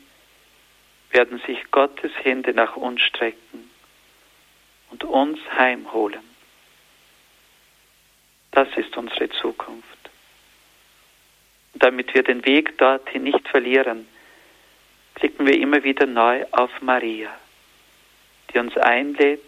werden 1.10 1.40
sich 1.46 1.70
Gottes 1.70 2.12
Hände 2.22 2.54
nach 2.54 2.76
uns 2.76 3.02
strecken 3.02 3.70
und 4.90 5.04
uns 5.04 5.38
heimholen. 5.56 6.22
Das 8.52 8.68
ist 8.76 8.96
unsere 8.96 9.28
Zukunft. 9.30 9.88
Und 11.72 11.82
damit 11.82 12.14
wir 12.14 12.22
den 12.22 12.44
Weg 12.46 12.78
dorthin 12.78 13.24
nicht 13.24 13.48
verlieren, 13.48 14.06
blicken 15.14 15.46
wir 15.46 15.58
immer 15.58 15.82
wieder 15.82 16.06
neu 16.06 16.44
auf 16.52 16.70
Maria 16.80 17.30
die 18.54 18.58
uns 18.60 18.76
einlädt, 18.76 19.42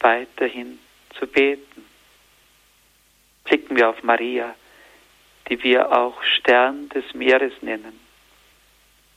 weiterhin 0.00 0.78
zu 1.18 1.26
beten. 1.26 1.86
Blicken 3.44 3.76
wir 3.76 3.88
auf 3.88 4.02
Maria, 4.02 4.54
die 5.48 5.62
wir 5.62 5.92
auch 5.92 6.22
Stern 6.22 6.88
des 6.88 7.14
Meeres 7.14 7.52
nennen. 7.62 8.00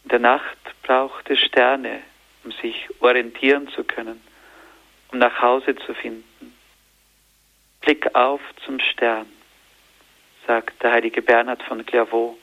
In 0.04 0.10
der 0.10 0.20
Nacht 0.20 0.58
braucht 0.84 1.30
es 1.30 1.40
Sterne, 1.40 2.02
um 2.44 2.52
sich 2.52 2.88
orientieren 3.00 3.68
zu 3.70 3.84
können, 3.84 4.22
um 5.12 5.20
nach 5.20 5.42
Hause 5.42 5.76
zu 5.76 5.94
finden. 5.94 6.54
Blick 7.82 8.14
auf 8.16 8.42
zum 8.66 8.80
Stern, 8.80 9.28
sagt 10.46 10.82
der 10.84 10.92
heilige 10.92 11.22
Bernhard 11.22 11.64
von 11.64 11.86
Clairvaux 11.86 12.38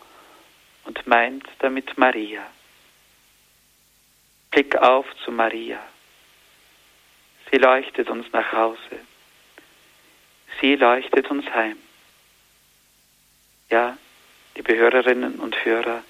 und 0.85 1.07
meint 1.07 1.47
damit 1.61 1.97
Maria. 1.97 2.43
Blick 4.51 4.77
auf 4.77 5.07
zu 5.25 5.33
Maria. 5.33 5.81
Sie 7.55 7.61
leuchtet 7.61 8.11
uns 8.11 8.27
nach 8.33 8.51
Hause. 8.51 8.99
Sie 10.61 10.75
leuchtet 10.75 11.31
uns 11.31 11.49
heim. 11.55 11.77
Ja, 13.71 13.97
liebe 14.57 14.75
Hörerinnen 14.75 15.39
und 15.39 15.65
Hörer, 15.65 16.03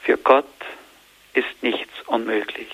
für 0.00 0.16
Gott 0.16 0.46
ist 1.32 1.60
nichts 1.60 1.90
unmöglich. 2.06 2.70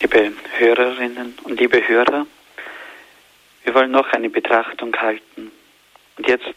Liebe 0.00 0.32
Hörerinnen 0.58 1.36
und 1.42 1.58
liebe 1.58 1.88
Hörer, 1.88 2.28
wollen 3.78 3.92
noch 3.92 4.12
eine 4.12 4.28
Betrachtung 4.28 4.92
halten 4.96 5.52
und 6.16 6.26
jetzt 6.26 6.52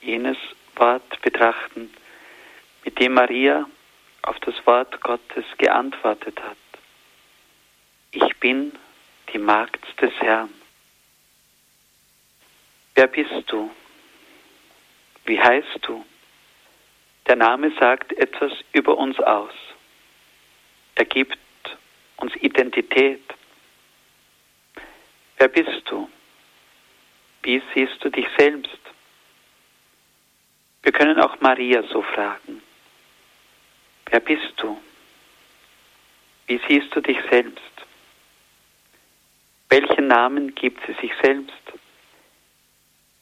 jenes 0.00 0.36
Wort 0.76 1.20
betrachten, 1.20 1.92
mit 2.84 3.00
dem 3.00 3.14
Maria 3.14 3.68
auf 4.22 4.38
das 4.38 4.54
Wort 4.64 5.00
Gottes 5.00 5.44
geantwortet 5.58 6.40
hat. 6.40 6.56
Ich 8.12 8.36
bin 8.38 8.70
die 9.32 9.38
Magd 9.38 9.84
des 10.00 10.12
Herrn. 10.20 10.50
Wer 12.94 13.08
bist 13.08 13.42
du? 13.48 13.68
Wie 15.24 15.40
heißt 15.40 15.80
du? 15.80 16.06
Der 17.26 17.34
Name 17.34 17.72
sagt 17.80 18.12
etwas 18.12 18.52
über 18.72 18.96
uns 18.98 19.18
aus. 19.18 19.54
Er 20.94 21.06
gibt 21.06 21.38
uns 22.18 22.36
Identität. 22.36 23.24
Wer 25.38 25.48
bist 25.48 25.90
du? 25.90 26.08
Wie 27.42 27.60
siehst 27.74 28.02
du 28.04 28.10
dich 28.10 28.26
selbst? 28.38 28.78
Wir 30.82 30.92
können 30.92 31.18
auch 31.20 31.40
Maria 31.40 31.82
so 31.84 32.02
fragen. 32.02 32.62
Wer 34.06 34.20
bist 34.20 34.52
du? 34.56 34.80
Wie 36.46 36.60
siehst 36.68 36.94
du 36.94 37.00
dich 37.00 37.18
selbst? 37.30 37.62
Welchen 39.68 40.06
Namen 40.06 40.54
gibt 40.54 40.84
sie 40.86 40.92
sich 41.00 41.12
selbst? 41.22 41.54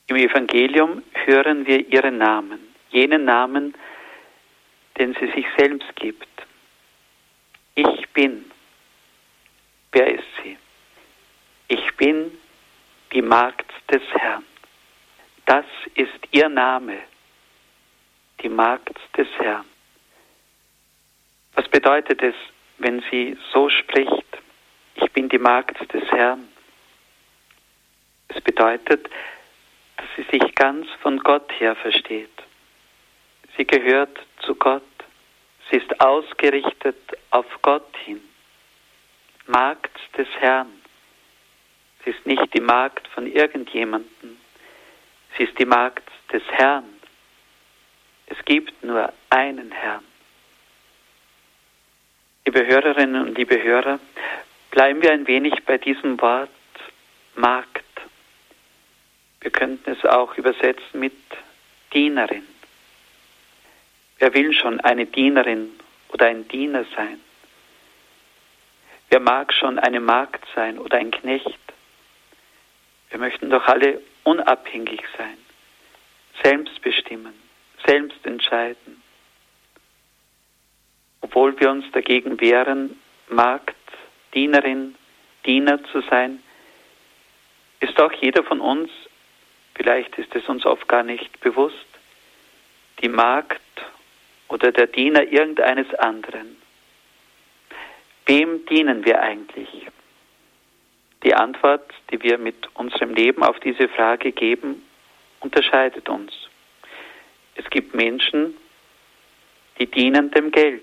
Im 0.08 0.16
Evangelium 0.16 1.02
hören 1.12 1.66
wir 1.66 1.86
ihren 1.88 2.18
Namen, 2.18 2.58
jenen 2.90 3.24
Namen, 3.24 3.74
den 4.98 5.14
sie 5.14 5.30
sich 5.30 5.46
selbst 5.56 5.94
gibt. 5.94 6.26
Ich 7.76 8.08
bin. 8.08 8.50
Wer 9.92 10.14
ist 10.14 10.28
sie? 10.42 10.58
Ich 11.68 11.94
bin 11.96 12.32
die 13.12 13.22
Magd 13.22 13.70
des 13.90 14.02
Herrn. 14.14 14.44
Das 15.46 15.64
ist 15.94 16.18
ihr 16.30 16.48
Name, 16.48 16.98
die 18.42 18.48
Magd 18.48 18.98
des 19.16 19.28
Herrn. 19.38 19.66
Was 21.54 21.68
bedeutet 21.68 22.22
es, 22.22 22.34
wenn 22.78 23.02
sie 23.10 23.36
so 23.52 23.68
spricht, 23.68 24.26
ich 24.94 25.10
bin 25.12 25.28
die 25.28 25.38
Magd 25.38 25.92
des 25.92 26.08
Herrn? 26.12 26.48
Es 28.28 28.40
bedeutet, 28.40 29.10
dass 29.96 30.06
sie 30.16 30.38
sich 30.38 30.54
ganz 30.54 30.86
von 31.02 31.18
Gott 31.18 31.50
her 31.58 31.74
versteht. 31.74 32.30
Sie 33.56 33.66
gehört 33.66 34.18
zu 34.42 34.54
Gott. 34.54 34.82
Sie 35.68 35.76
ist 35.76 36.00
ausgerichtet 36.00 36.96
auf 37.30 37.46
Gott 37.62 37.96
hin. 38.04 38.20
Magd 39.46 39.90
des 40.16 40.28
Herrn. 40.38 40.79
Sie 42.04 42.10
ist 42.10 42.24
nicht 42.26 42.54
die 42.54 42.60
Magd 42.60 43.06
von 43.08 43.26
irgendjemandem. 43.26 44.38
Sie 45.36 45.44
ist 45.44 45.58
die 45.58 45.66
Magd 45.66 46.08
des 46.32 46.42
Herrn. 46.50 46.84
Es 48.26 48.42
gibt 48.44 48.82
nur 48.82 49.12
einen 49.28 49.70
Herrn. 49.70 50.04
Liebe 52.46 52.66
Hörerinnen 52.66 53.28
und 53.28 53.36
liebe 53.36 53.62
Hörer, 53.62 54.00
bleiben 54.70 55.02
wir 55.02 55.12
ein 55.12 55.26
wenig 55.26 55.54
bei 55.66 55.78
diesem 55.78 56.20
Wort 56.20 56.48
Magd. 57.34 57.84
Wir 59.40 59.50
könnten 59.50 59.90
es 59.90 60.04
auch 60.04 60.36
übersetzen 60.36 61.00
mit 61.00 61.14
Dienerin. 61.92 62.46
Wer 64.18 64.34
will 64.34 64.52
schon 64.52 64.80
eine 64.80 65.06
Dienerin 65.06 65.70
oder 66.08 66.26
ein 66.26 66.46
Diener 66.48 66.84
sein? 66.94 67.20
Wer 69.08 69.20
mag 69.20 69.52
schon 69.52 69.78
eine 69.78 70.00
Magd 70.00 70.44
sein 70.54 70.78
oder 70.78 70.98
ein 70.98 71.10
Knecht? 71.10 71.58
Wir 73.10 73.18
möchten 73.18 73.50
doch 73.50 73.66
alle 73.66 74.00
unabhängig 74.24 75.02
sein, 75.18 75.36
selbst 76.42 76.80
bestimmen, 76.80 77.34
selbst 77.86 78.24
entscheiden. 78.24 79.02
Obwohl 81.20 81.58
wir 81.60 81.70
uns 81.70 81.84
dagegen 81.92 82.40
wehren, 82.40 82.98
Magd, 83.28 83.76
Dienerin, 84.34 84.94
Diener 85.44 85.82
zu 85.84 86.00
sein, 86.02 86.42
ist 87.80 87.98
auch 88.00 88.12
jeder 88.12 88.44
von 88.44 88.60
uns, 88.60 88.90
vielleicht 89.74 90.16
ist 90.18 90.34
es 90.34 90.48
uns 90.48 90.64
oft 90.64 90.86
gar 90.88 91.02
nicht 91.02 91.40
bewusst, 91.40 91.76
die 93.02 93.08
Magd 93.08 93.60
oder 94.48 94.72
der 94.72 94.86
Diener 94.86 95.24
irgendeines 95.24 95.92
anderen. 95.94 96.56
Wem 98.26 98.66
dienen 98.66 99.04
wir 99.04 99.20
eigentlich? 99.20 99.86
Die 101.22 101.34
Antwort, 101.34 101.90
die 102.10 102.22
wir 102.22 102.38
mit 102.38 102.68
unserem 102.74 103.14
Leben 103.14 103.42
auf 103.42 103.60
diese 103.60 103.88
Frage 103.88 104.32
geben, 104.32 104.82
unterscheidet 105.40 106.08
uns. 106.08 106.32
Es 107.56 107.68
gibt 107.68 107.94
Menschen, 107.94 108.56
die 109.78 109.86
dienen 109.86 110.30
dem 110.30 110.50
Geld. 110.50 110.82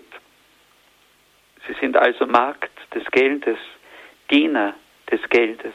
Sie 1.68 1.74
sind 1.80 1.98
also 1.98 2.26
Markt 2.26 2.72
des 2.94 3.06
Geldes, 3.12 3.58
Diener 4.30 4.76
des 5.12 5.22
Geldes. 5.30 5.74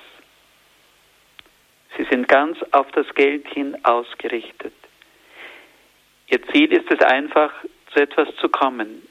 Sie 1.97 2.05
sind 2.05 2.29
ganz 2.29 2.59
auf 2.71 2.91
das 2.93 3.07
Geld 3.15 3.47
hin 3.49 3.77
ausgerichtet. 3.85 4.73
Ihr 6.29 6.43
Ziel 6.49 6.73
ist 6.73 6.91
es 6.91 7.01
einfach, 7.01 7.53
zu 7.93 8.01
etwas 8.01 8.35
zu 8.37 8.49
kommen, 8.49 9.07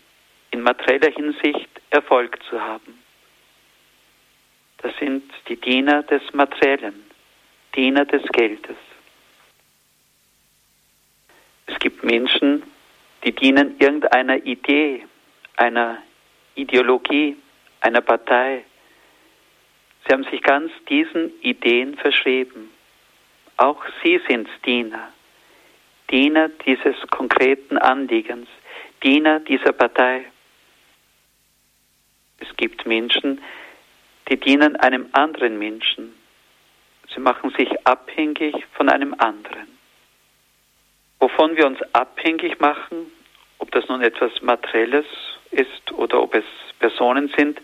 in 0.50 0.62
materieller 0.62 1.12
Hinsicht 1.12 1.70
Erfolg 1.92 2.42
zu 2.50 2.60
haben. 2.60 3.01
Das 4.82 4.92
sind 5.00 5.24
die 5.48 5.58
Diener 5.58 6.04
des 6.04 6.22
Materiellen, 6.34 7.04
Diener 7.76 8.06
des 8.06 8.24
Geldes. 8.32 8.78
Es 11.68 11.78
gibt 11.80 12.04
Menschen, 12.04 12.64
die 13.24 13.32
dienen 13.32 13.76
irgendeiner 13.80 14.44
Idee, 14.44 15.06
einer 15.56 16.00
Ideologie, 16.56 17.38
einer 17.82 18.02
Partei. 18.02 18.64
Sie 20.06 20.14
haben 20.14 20.24
sich 20.26 20.42
ganz 20.42 20.72
diesen 20.90 21.32
Ideen 21.42 21.96
verschrieben. 21.98 22.72
Auch 23.58 23.84
sie 24.04 24.20
sind 24.28 24.50
Diener, 24.66 25.14
Diener 26.10 26.50
dieses 26.66 26.96
konkreten 27.12 27.78
Anliegens, 27.78 28.48
Diener 29.04 29.40
dieser 29.42 29.74
Partei. 29.74 30.26
Es 32.40 32.48
gibt 32.58 32.88
Menschen, 32.88 33.38
die 33.38 33.61
dienen 34.38 34.76
einem 34.76 35.10
anderen 35.12 35.58
Menschen. 35.60 36.14
Sie 37.14 37.20
machen 37.20 37.52
sich 37.58 37.70
abhängig 37.86 38.56
von 38.74 38.90
einem 38.90 39.14
anderen. 39.18 39.78
Wovon 41.20 41.56
wir 41.56 41.68
uns 41.68 41.82
abhängig 41.94 42.60
machen, 42.60 43.12
ob 43.60 43.72
das 43.72 43.88
nun 43.88 44.02
etwas 44.02 44.42
Materielles 44.42 45.06
ist 45.52 45.92
oder 45.92 46.22
ob 46.22 46.34
es 46.34 46.46
Personen 46.80 47.32
sind, 47.38 47.60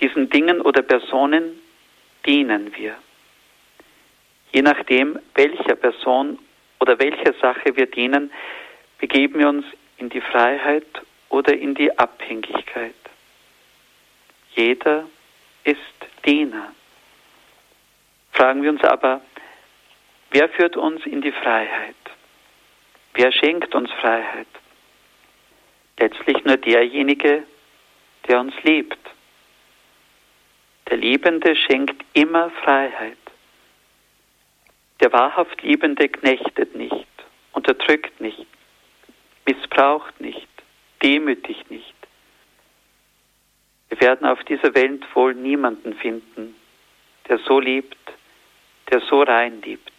diesen 0.00 0.30
Dingen 0.30 0.60
oder 0.60 0.82
Personen 0.82 1.60
dienen 2.24 2.74
wir. 2.76 2.96
Je 4.52 4.62
nachdem, 4.62 5.18
welcher 5.34 5.76
Person 5.76 6.38
oder 6.80 6.98
welcher 6.98 7.34
Sache 7.34 7.76
wir 7.76 7.86
dienen, 7.86 8.32
begeben 8.98 9.38
wir 9.38 9.48
uns 9.48 9.66
in 9.98 10.08
die 10.08 10.20
Freiheit 10.20 10.86
oder 11.28 11.56
in 11.56 11.74
die 11.74 11.96
Abhängigkeit. 11.98 12.94
Jeder 14.54 15.04
ist 15.70 16.24
Diener. 16.26 16.72
Fragen 18.32 18.62
wir 18.62 18.70
uns 18.70 18.82
aber, 18.82 19.20
wer 20.30 20.48
führt 20.48 20.76
uns 20.76 21.04
in 21.06 21.20
die 21.20 21.32
Freiheit? 21.32 21.96
Wer 23.14 23.32
schenkt 23.32 23.74
uns 23.74 23.90
Freiheit? 24.00 24.48
Letztlich 25.98 26.44
nur 26.44 26.56
derjenige, 26.56 27.44
der 28.26 28.40
uns 28.40 28.54
liebt. 28.62 28.98
Der 30.88 30.96
Liebende 30.96 31.54
schenkt 31.54 32.04
immer 32.14 32.50
Freiheit. 32.62 33.16
Der 35.00 35.12
wahrhaft 35.12 35.62
Liebende 35.62 36.08
knechtet 36.08 36.74
nicht, 36.74 37.06
unterdrückt 37.52 38.20
nicht, 38.20 38.46
missbraucht 39.46 40.20
nicht, 40.20 40.48
demütigt 41.02 41.70
nicht. 41.70 41.99
Wir 43.90 44.00
werden 44.00 44.26
auf 44.26 44.42
dieser 44.44 44.74
Welt 44.74 45.04
wohl 45.14 45.34
niemanden 45.34 45.94
finden, 45.94 46.54
der 47.28 47.38
so 47.38 47.60
liebt, 47.60 47.98
der 48.90 49.00
so 49.00 49.22
rein 49.22 49.60
liebt. 49.62 49.92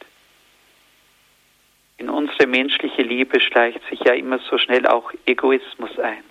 In 1.97 2.09
unsere 2.09 2.47
menschliche 2.47 3.03
Liebe 3.03 3.39
schleicht 3.39 3.81
sich 3.89 3.99
ja 3.99 4.13
immer 4.13 4.39
so 4.39 4.57
schnell 4.57 4.87
auch 4.87 5.11
Egoismus 5.25 5.99
ein. 5.99 6.23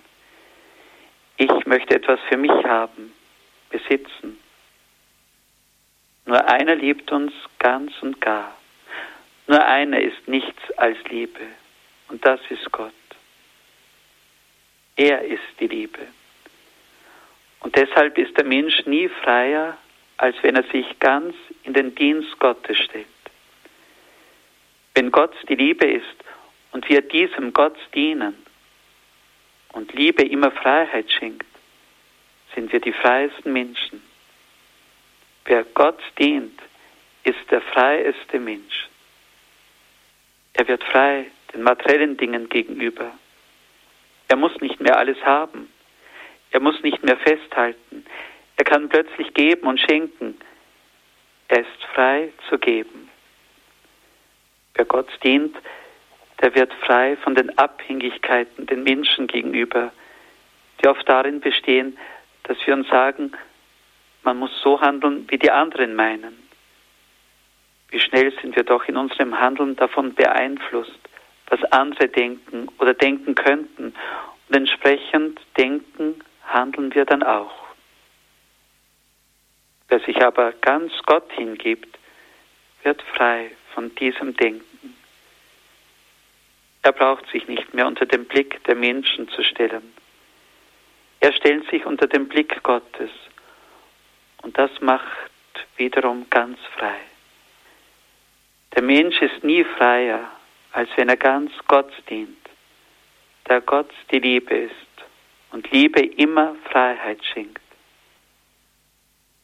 Ich 1.37 1.65
möchte 1.65 1.95
etwas 1.95 2.19
für 2.27 2.37
mich 2.37 2.51
haben, 2.51 3.13
besitzen. 3.69 4.37
Nur 6.25 6.45
einer 6.49 6.75
liebt 6.75 7.11
uns 7.11 7.31
ganz 7.59 7.93
und 8.01 8.19
gar. 8.19 8.55
Nur 9.47 9.63
einer 9.63 10.01
ist 10.01 10.27
nichts 10.27 10.71
als 10.77 10.97
Liebe 11.09 11.41
und 12.09 12.25
das 12.25 12.39
ist 12.49 12.71
Gott. 12.71 12.93
Er 14.95 15.21
ist 15.23 15.41
die 15.59 15.67
Liebe. 15.67 16.07
Und 17.61 17.75
deshalb 17.75 18.17
ist 18.17 18.35
der 18.37 18.45
Mensch 18.45 18.85
nie 18.85 19.07
freier, 19.07 19.77
als 20.17 20.35
wenn 20.41 20.55
er 20.55 20.63
sich 20.71 20.99
ganz 20.99 21.35
in 21.63 21.73
den 21.73 21.95
Dienst 21.95 22.37
Gottes 22.39 22.77
stellt. 22.77 23.07
Wenn 24.93 25.11
Gott 25.11 25.33
die 25.47 25.55
Liebe 25.55 25.85
ist 25.85 26.05
und 26.71 26.87
wir 26.89 27.01
diesem 27.01 27.53
Gott 27.53 27.77
dienen 27.95 28.35
und 29.71 29.93
Liebe 29.93 30.23
immer 30.23 30.51
Freiheit 30.51 31.09
schenkt, 31.11 31.45
sind 32.53 32.71
wir 32.73 32.81
die 32.81 32.91
freiesten 32.91 33.53
Menschen. 33.53 34.01
Wer 35.45 35.63
Gott 35.63 35.99
dient, 36.19 36.59
ist 37.23 37.39
der 37.49 37.61
freieste 37.61 38.39
Mensch. 38.39 38.89
Er 40.53 40.67
wird 40.67 40.83
frei 40.83 41.27
den 41.53 41.63
materiellen 41.63 42.17
Dingen 42.17 42.49
gegenüber. 42.49 43.11
Er 44.27 44.35
muss 44.35 44.59
nicht 44.61 44.79
mehr 44.79 44.97
alles 44.97 45.17
haben. 45.23 45.70
Er 46.51 46.59
muss 46.59 46.81
nicht 46.83 47.03
mehr 47.03 47.17
festhalten. 47.17 48.05
Er 48.57 48.65
kann 48.65 48.89
plötzlich 48.89 49.33
geben 49.33 49.67
und 49.67 49.79
schenken. 49.79 50.37
Er 51.47 51.61
ist 51.61 51.83
frei 51.93 52.31
zu 52.49 52.57
geben. 52.57 53.09
Wer 54.75 54.85
Gott 54.85 55.09
dient, 55.23 55.55
der 56.41 56.55
wird 56.55 56.73
frei 56.85 57.17
von 57.17 57.35
den 57.35 57.57
Abhängigkeiten 57.57 58.65
den 58.65 58.83
Menschen 58.83 59.27
gegenüber, 59.27 59.91
die 60.81 60.87
oft 60.87 61.07
darin 61.07 61.39
bestehen, 61.39 61.97
dass 62.43 62.57
wir 62.65 62.73
uns 62.73 62.87
sagen, 62.87 63.31
man 64.23 64.37
muss 64.37 64.51
so 64.61 64.79
handeln, 64.81 65.25
wie 65.29 65.37
die 65.37 65.51
anderen 65.51 65.95
meinen. 65.95 66.47
Wie 67.89 67.99
schnell 67.99 68.31
sind 68.41 68.55
wir 68.55 68.63
doch 68.63 68.85
in 68.87 68.97
unserem 68.97 69.39
Handeln 69.39 69.75
davon 69.75 70.13
beeinflusst, 70.13 70.99
was 71.47 71.63
andere 71.71 72.07
denken 72.07 72.69
oder 72.79 72.93
denken 72.93 73.35
könnten 73.35 73.93
Und 74.47 74.55
entsprechend 74.55 75.39
denken, 75.57 76.21
handeln 76.45 76.93
wir 76.93 77.05
dann 77.05 77.23
auch. 77.23 77.53
Wer 79.87 79.99
sich 79.99 80.23
aber 80.23 80.53
ganz 80.53 80.93
Gott 81.05 81.29
hingibt, 81.33 81.97
wird 82.83 83.01
frei 83.01 83.51
von 83.73 83.93
diesem 83.95 84.35
Denken. 84.35 84.95
Er 86.83 86.93
braucht 86.93 87.27
sich 87.29 87.47
nicht 87.47 87.73
mehr 87.73 87.85
unter 87.85 88.05
den 88.05 88.25
Blick 88.25 88.63
der 88.63 88.75
Menschen 88.75 89.29
zu 89.29 89.43
stellen. 89.43 89.93
Er 91.19 91.33
stellt 91.33 91.69
sich 91.69 91.85
unter 91.85 92.07
den 92.07 92.27
Blick 92.27 92.63
Gottes 92.63 93.11
und 94.41 94.57
das 94.57 94.71
macht 94.81 95.29
wiederum 95.77 96.27
ganz 96.29 96.57
frei. 96.77 96.97
Der 98.75 98.81
Mensch 98.81 99.21
ist 99.21 99.43
nie 99.43 99.63
freier, 99.63 100.31
als 100.71 100.89
wenn 100.95 101.09
er 101.09 101.17
ganz 101.17 101.51
Gott 101.67 101.91
dient, 102.09 102.37
da 103.43 103.59
Gott 103.59 103.91
die 104.11 104.19
Liebe 104.19 104.55
ist 104.55 104.90
und 105.51 105.69
Liebe 105.71 106.01
immer 106.01 106.55
Freiheit 106.71 107.23
schenkt. 107.25 107.61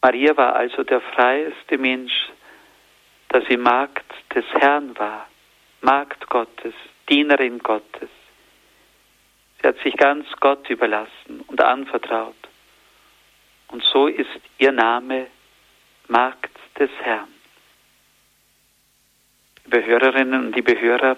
Maria 0.01 0.35
war 0.37 0.55
also 0.55 0.83
der 0.83 1.01
freieste 1.01 1.77
Mensch, 1.77 2.29
da 3.29 3.41
sie 3.41 3.57
Magd 3.57 4.05
des 4.33 4.45
Herrn 4.53 4.97
war, 4.97 5.27
Magd 5.81 6.27
Gottes, 6.29 6.73
Dienerin 7.09 7.59
Gottes. 7.59 8.09
Sie 9.61 9.67
hat 9.67 9.77
sich 9.79 9.95
ganz 9.97 10.25
Gott 10.39 10.69
überlassen 10.69 11.41
und 11.47 11.61
anvertraut. 11.61 12.35
Und 13.69 13.83
so 13.83 14.07
ist 14.07 14.29
ihr 14.59 14.71
Name 14.71 15.27
Magd 16.07 16.55
des 16.79 16.91
Herrn. 17.01 17.27
Liebe 19.65 19.85
Hörerinnen 19.85 20.45
und 20.45 20.55
liebe 20.55 20.79
Hörer, 20.79 21.17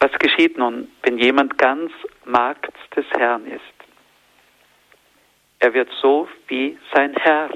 was 0.00 0.12
geschieht 0.18 0.58
nun, 0.58 0.90
wenn 1.02 1.18
jemand 1.18 1.56
ganz 1.58 1.92
Magd 2.24 2.74
des 2.96 3.06
Herrn 3.10 3.46
ist? 3.46 3.81
Er 5.62 5.72
wird 5.74 5.92
so 6.00 6.28
wie 6.48 6.76
sein 6.92 7.14
Herr. 7.14 7.48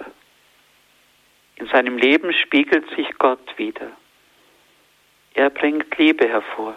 In 1.57 1.67
seinem 1.67 1.99
Leben 1.99 2.33
spiegelt 2.33 2.89
sich 2.95 3.09
Gott 3.19 3.59
wieder. 3.59 3.91
Er 5.35 5.51
bringt 5.51 5.99
Liebe 5.99 6.29
hervor. 6.29 6.77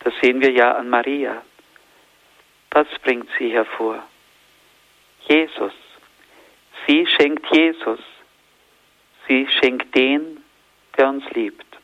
Das 0.00 0.12
sehen 0.20 0.42
wir 0.42 0.50
ja 0.50 0.72
an 0.72 0.90
Maria. 0.90 1.42
Was 2.72 2.86
bringt 3.02 3.26
sie 3.38 3.50
hervor? 3.50 4.02
Jesus. 5.26 5.72
Sie 6.86 7.06
schenkt 7.06 7.46
Jesus. 7.56 8.00
Sie 9.26 9.48
schenkt 9.48 9.96
den, 9.96 10.44
der 10.98 11.08
uns 11.08 11.24
liebt. 11.30 11.78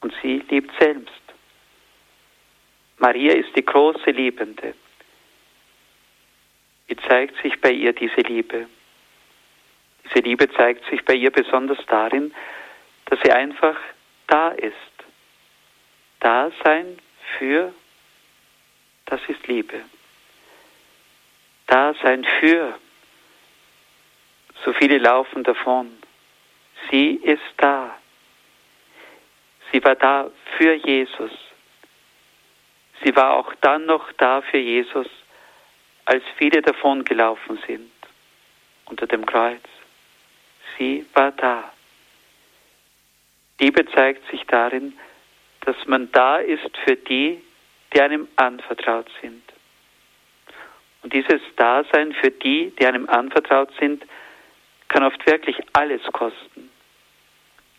Und 0.00 0.12
sie 0.20 0.42
liebt 0.50 0.72
selbst. 0.80 1.22
Maria 2.98 3.34
ist 3.34 3.54
die 3.54 3.64
große 3.64 4.10
Liebende. 4.10 4.74
Wie 6.94 7.08
zeigt 7.08 7.42
sich 7.42 7.60
bei 7.60 7.72
ihr 7.72 7.92
diese 7.92 8.20
Liebe? 8.20 8.68
Diese 10.04 10.20
Liebe 10.20 10.48
zeigt 10.52 10.88
sich 10.90 11.04
bei 11.04 11.14
ihr 11.14 11.32
besonders 11.32 11.84
darin, 11.86 12.32
dass 13.06 13.18
sie 13.24 13.32
einfach 13.32 13.76
da 14.28 14.50
ist. 14.50 14.76
Dasein 16.20 17.00
für, 17.36 17.74
das 19.06 19.20
ist 19.26 19.44
Liebe. 19.48 19.80
Dasein 21.66 22.24
für, 22.38 22.78
so 24.64 24.72
viele 24.74 24.98
laufen 24.98 25.42
davon. 25.42 25.98
Sie 26.92 27.14
ist 27.14 27.42
da. 27.56 27.98
Sie 29.72 29.82
war 29.82 29.96
da 29.96 30.30
für 30.56 30.74
Jesus. 30.74 31.32
Sie 33.02 33.16
war 33.16 33.34
auch 33.34 33.52
dann 33.62 33.86
noch 33.86 34.12
da 34.12 34.42
für 34.42 34.58
Jesus, 34.58 35.08
als 36.04 36.22
viele 36.36 36.62
davon 36.62 37.04
gelaufen 37.04 37.58
sind 37.66 37.90
unter 38.86 39.06
dem 39.06 39.24
Kreuz. 39.24 39.62
Sie 40.76 41.06
war 41.14 41.32
da. 41.32 41.72
Liebe 43.58 43.86
zeigt 43.86 44.28
sich 44.30 44.44
darin, 44.46 44.98
dass 45.60 45.76
man 45.86 46.10
da 46.12 46.38
ist 46.38 46.76
für 46.84 46.96
die, 46.96 47.42
die 47.92 48.00
einem 48.00 48.28
anvertraut 48.36 49.08
sind. 49.22 49.42
Und 51.02 51.12
dieses 51.12 51.40
Dasein 51.56 52.12
für 52.14 52.30
die, 52.30 52.72
die 52.78 52.86
einem 52.86 53.08
anvertraut 53.08 53.70
sind, 53.78 54.04
kann 54.88 55.04
oft 55.04 55.24
wirklich 55.26 55.56
alles 55.72 56.02
kosten. 56.12 56.70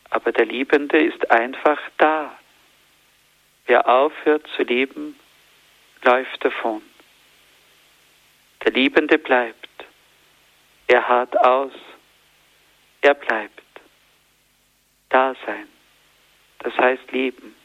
Aber 0.09 0.31
der 0.31 0.45
Liebende 0.45 0.97
ist 0.97 1.31
einfach 1.31 1.79
da. 1.97 2.37
Wer 3.65 3.87
aufhört 3.89 4.47
zu 4.55 4.63
lieben, 4.63 5.19
läuft 6.03 6.45
davon. 6.45 6.81
Der 8.65 8.73
Liebende 8.73 9.19
bleibt. 9.19 9.69
Er 10.87 11.07
hart 11.07 11.37
aus. 11.39 11.71
Er 13.01 13.13
bleibt. 13.13 13.61
Dasein. 15.09 15.67
Das 16.59 16.75
heißt 16.77 17.11
Leben. 17.11 17.55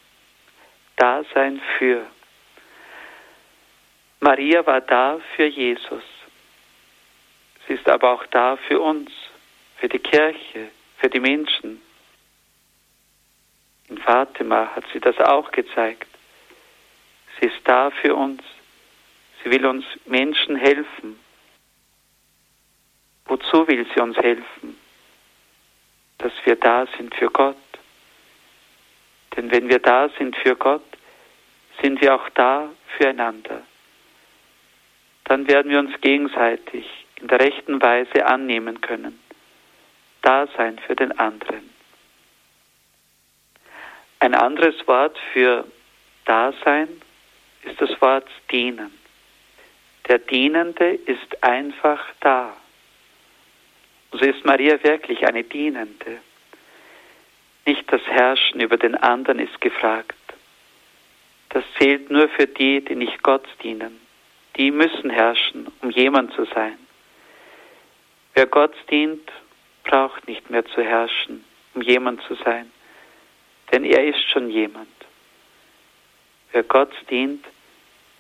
Dasein 0.97 1.61
für. 1.79 2.07
Maria 4.21 4.65
war 4.67 4.83
da 4.83 5.19
für 5.35 5.47
Jesus. 5.47 6.05
Sie 7.67 7.75
ist 7.75 7.89
aber 7.89 8.13
auch 8.13 8.27
da 8.27 8.57
für 8.57 8.81
uns, 8.81 9.11
für 9.77 9.89
die 9.89 9.99
Kirche, 9.99 10.69
für 10.99 11.09
die 11.09 11.21
Menschen. 11.21 11.81
In 13.89 13.97
Fatima 13.99 14.71
hat 14.77 14.85
sie 14.93 15.01
das 15.01 15.19
auch 15.19 15.51
gezeigt. 15.51 16.09
Sie 17.41 17.47
ist 17.47 17.61
da 17.65 17.91
für 17.91 18.15
uns. 18.15 18.43
Sie 19.43 19.51
will 19.51 19.67
uns 19.67 19.85
Menschen 20.07 20.57
helfen. 20.57 21.19
Wozu 23.27 23.67
will 23.69 23.87
sie 23.95 24.01
uns 24.01 24.17
helfen? 24.17 24.77
Dass 26.19 26.33
wir 26.45 26.57
da 26.57 26.87
sind 26.99 27.15
für 27.15 27.31
Gott. 27.31 27.57
Denn 29.37 29.51
wenn 29.51 29.69
wir 29.69 29.79
da 29.79 30.09
sind 30.19 30.37
für 30.37 30.57
Gott, 30.57 30.85
sind 31.81 32.01
wir 32.01 32.15
auch 32.15 32.29
da 32.31 32.69
füreinander. 32.99 33.63
Dann 35.25 35.47
werden 35.49 35.71
wir 35.71 35.79
uns 35.79 35.99
gegenseitig 36.01 36.87
in 37.21 37.29
der 37.29 37.41
rechten 37.41 37.81
Weise 37.81 38.27
annehmen 38.27 38.81
können. 38.81 39.19
Da 40.23 40.47
sein 40.57 40.79
für 40.87 40.97
den 40.97 41.17
anderen. 41.19 41.71
Ein 44.19 44.35
anderes 44.35 44.87
Wort 44.87 45.17
für 45.33 45.65
Dasein 46.27 46.89
ist 47.63 47.81
das 47.81 48.01
Wort 48.03 48.29
dienen. 48.51 49.00
Der 50.09 50.19
Dienende 50.19 50.91
ist 50.91 51.43
einfach 51.43 52.05
da. 52.21 52.57
So 54.13 54.25
ist 54.25 54.45
Maria 54.45 54.83
wirklich 54.83 55.27
eine 55.27 55.45
Dienende. 55.45 56.19
Nicht 57.67 57.91
das 57.93 58.03
Herrschen 58.07 58.61
über 58.61 58.77
den 58.77 58.97
anderen 58.97 59.39
ist 59.39 59.61
gefragt. 59.61 60.17
Das 61.51 61.65
zählt 61.79 62.11
nur 62.11 62.29
für 62.29 62.47
die, 62.47 62.85
die 62.85 62.97
nicht 62.97 63.23
Gott 63.23 63.47
dienen. 63.63 64.01
Die 64.57 64.71
müssen 64.71 65.11
herrschen, 65.11 65.69
um 65.81 65.91
jemand 65.91 66.33
zu 66.35 66.45
sein. 66.47 66.79
Wer 68.35 68.47
Gott 68.47 68.75
dient, 68.91 69.31
braucht 69.85 70.27
nicht 70.29 70.51
mehr 70.51 70.65
zu 70.65 70.83
herrschen, 70.83 71.45
um 71.75 71.83
jemand 71.83 72.23
zu 72.23 72.35
sein, 72.35 72.71
denn 73.73 73.85
er 73.85 74.05
ist 74.05 74.23
schon 74.31 74.51
jemand. 74.51 74.89
Wer 76.53 76.63
Gott 76.63 76.93
dient, 77.11 77.45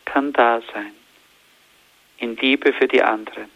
kann 0.04 0.32
da 0.32 0.62
sein, 0.72 0.92
in 2.20 2.36
Liebe 2.36 2.72
für 2.72 2.86
die 2.86 3.02
anderen. 3.02 3.48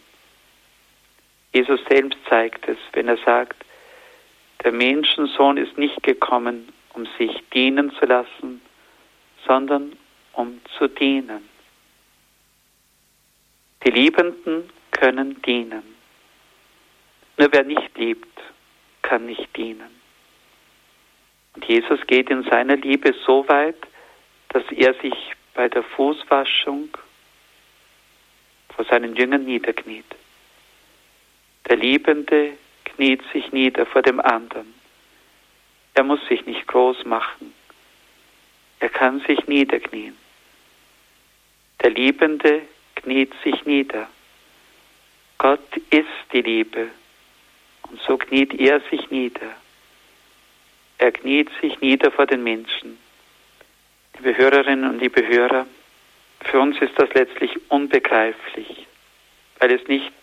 Jesus 1.53 1.79
selbst 1.89 2.17
zeigt 2.27 2.67
es, 2.67 2.77
wenn 2.93 3.07
er 3.07 3.17
sagt, 3.17 3.63
der 4.63 4.71
Menschensohn 4.71 5.57
ist 5.57 5.77
nicht 5.77 6.03
gekommen, 6.03 6.67
um 6.93 7.07
sich 7.17 7.31
dienen 7.53 7.91
zu 7.93 8.05
lassen, 8.05 8.61
sondern 9.45 9.93
um 10.33 10.59
zu 10.77 10.87
dienen. 10.87 11.47
Die 13.85 13.91
Liebenden 13.91 14.69
können 14.91 15.41
dienen. 15.43 15.83
Nur 17.37 17.49
wer 17.51 17.63
nicht 17.63 17.97
liebt, 17.97 18.39
kann 19.01 19.27
nicht 19.27 19.55
dienen. 19.55 20.01
Und 21.53 21.65
Jesus 21.65 21.99
geht 22.07 22.29
in 22.29 22.43
seiner 22.43 22.75
Liebe 22.75 23.13
so 23.25 23.47
weit, 23.47 23.77
dass 24.49 24.63
er 24.71 24.93
sich 24.95 25.13
bei 25.53 25.69
der 25.69 25.83
Fußwaschung 25.83 26.89
vor 28.75 28.85
seinen 28.85 29.15
Jüngern 29.15 29.45
niederkniet. 29.45 30.05
Der 31.69 31.77
Liebende 31.77 32.53
kniet 32.83 33.21
sich 33.33 33.51
nieder 33.51 33.85
vor 33.85 34.01
dem 34.01 34.19
anderen. 34.19 34.73
Er 35.93 36.03
muss 36.03 36.19
sich 36.27 36.45
nicht 36.45 36.67
groß 36.67 37.05
machen. 37.05 37.53
Er 38.79 38.89
kann 38.89 39.21
sich 39.21 39.47
niederknien. 39.47 40.15
Der 41.81 41.89
Liebende 41.89 42.61
kniet 42.95 43.33
sich 43.43 43.65
nieder. 43.65 44.07
Gott 45.37 45.77
ist 45.89 46.07
die 46.33 46.41
Liebe 46.41 46.89
und 47.89 48.01
so 48.01 48.17
kniet 48.17 48.53
er 48.53 48.81
sich 48.91 49.09
nieder. 49.09 49.55
Er 50.97 51.11
kniet 51.11 51.49
sich 51.61 51.79
nieder 51.81 52.11
vor 52.11 52.25
den 52.25 52.43
Menschen. 52.43 52.97
Liebe 54.17 54.37
Hörerinnen 54.37 54.89
und 54.89 54.99
liebe 54.99 55.27
Hörer, 55.27 55.65
Für 56.41 56.59
uns 56.59 56.79
ist 56.79 56.93
das 56.97 57.13
letztlich 57.13 57.51
unbegreiflich, 57.69 58.87
weil 59.59 59.71
es 59.71 59.87
nicht 59.87 60.13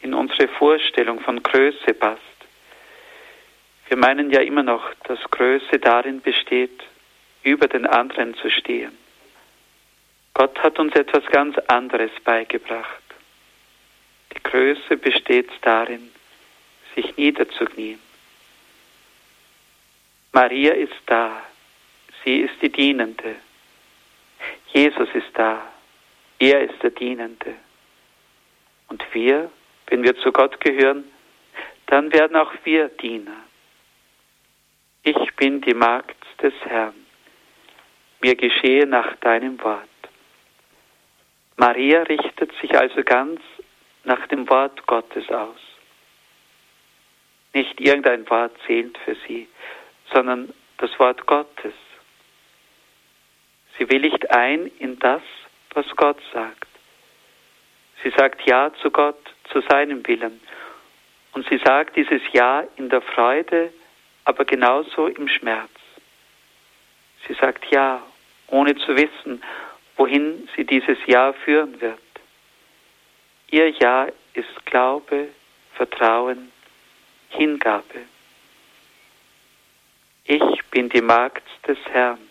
in 0.00 0.14
unsere 0.14 0.48
Vorstellung 0.48 1.20
von 1.20 1.42
Größe 1.42 1.94
passt. 1.94 2.20
Wir 3.88 3.96
meinen 3.96 4.30
ja 4.30 4.40
immer 4.40 4.62
noch, 4.62 4.94
dass 5.04 5.18
Größe 5.30 5.78
darin 5.78 6.20
besteht, 6.20 6.82
über 7.42 7.66
den 7.66 7.86
anderen 7.86 8.34
zu 8.34 8.50
stehen. 8.50 8.96
Gott 10.34 10.58
hat 10.62 10.78
uns 10.78 10.94
etwas 10.94 11.26
ganz 11.26 11.58
anderes 11.66 12.10
beigebracht. 12.24 13.02
Die 14.32 14.42
Größe 14.42 14.96
besteht 14.96 15.50
darin, 15.62 16.10
sich 16.94 17.16
niederzuknien. 17.16 17.98
Maria 20.32 20.72
ist 20.74 20.94
da, 21.06 21.42
sie 22.24 22.40
ist 22.40 22.54
die 22.62 22.70
Dienende. 22.70 23.36
Jesus 24.72 25.08
ist 25.14 25.30
da, 25.34 25.62
er 26.38 26.62
ist 26.62 26.82
der 26.82 26.90
Dienende. 26.90 27.54
Und 28.88 29.04
wir, 29.12 29.50
wenn 29.88 30.02
wir 30.02 30.16
zu 30.16 30.32
Gott 30.32 30.60
gehören, 30.60 31.04
dann 31.86 32.12
werden 32.12 32.36
auch 32.36 32.52
wir 32.64 32.88
Diener. 32.88 33.36
Ich 35.02 35.34
bin 35.36 35.60
die 35.60 35.74
Magd 35.74 36.16
des 36.42 36.54
Herrn. 36.64 36.94
Mir 38.20 38.36
geschehe 38.36 38.86
nach 38.86 39.16
deinem 39.16 39.62
Wort. 39.62 39.88
Maria 41.56 42.02
richtet 42.02 42.52
sich 42.60 42.76
also 42.76 43.02
ganz 43.02 43.40
nach 44.04 44.26
dem 44.28 44.48
Wort 44.48 44.86
Gottes 44.86 45.28
aus. 45.30 45.60
Nicht 47.52 47.80
irgendein 47.80 48.28
Wort 48.30 48.56
zählt 48.66 48.96
für 48.98 49.16
sie, 49.26 49.48
sondern 50.12 50.52
das 50.78 50.96
Wort 50.98 51.26
Gottes. 51.26 51.74
Sie 53.80 53.88
willigt 53.88 54.30
ein 54.30 54.70
in 54.78 54.98
das, 54.98 55.22
was 55.72 55.86
Gott 55.96 56.18
sagt. 56.34 56.68
Sie 58.02 58.10
sagt 58.10 58.46
Ja 58.46 58.70
zu 58.82 58.90
Gott, 58.90 59.18
zu 59.50 59.62
seinem 59.62 60.06
Willen. 60.06 60.38
Und 61.32 61.48
sie 61.48 61.56
sagt 61.64 61.96
dieses 61.96 62.20
Ja 62.32 62.62
in 62.76 62.90
der 62.90 63.00
Freude, 63.00 63.72
aber 64.24 64.44
genauso 64.44 65.06
im 65.06 65.28
Schmerz. 65.28 65.70
Sie 67.26 67.32
sagt 67.32 67.72
Ja, 67.72 68.02
ohne 68.48 68.76
zu 68.76 68.94
wissen, 68.96 69.42
wohin 69.96 70.46
sie 70.54 70.64
dieses 70.66 70.98
Ja 71.06 71.32
führen 71.32 71.80
wird. 71.80 71.98
Ihr 73.50 73.70
Ja 73.70 74.08
ist 74.34 74.66
Glaube, 74.66 75.28
Vertrauen, 75.72 76.52
Hingabe. 77.30 78.02
Ich 80.24 80.64
bin 80.70 80.90
die 80.90 81.00
Magd 81.00 81.48
des 81.66 81.78
Herrn. 81.90 82.29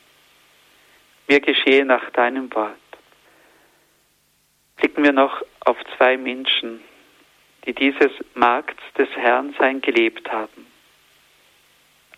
Mir 1.29 1.41
geschehe 1.41 1.85
nach 1.85 2.09
deinem 2.09 2.51
Wort. 2.55 2.75
Blicken 4.77 5.03
wir 5.03 5.11
noch 5.11 5.43
auf 5.59 5.77
zwei 5.95 6.17
Menschen, 6.17 6.81
die 7.65 7.73
dieses 7.73 8.11
Magd 8.33 8.79
des 8.97 9.09
Herrn 9.15 9.53
sein 9.59 9.79
gelebt 9.79 10.31
haben. 10.31 10.65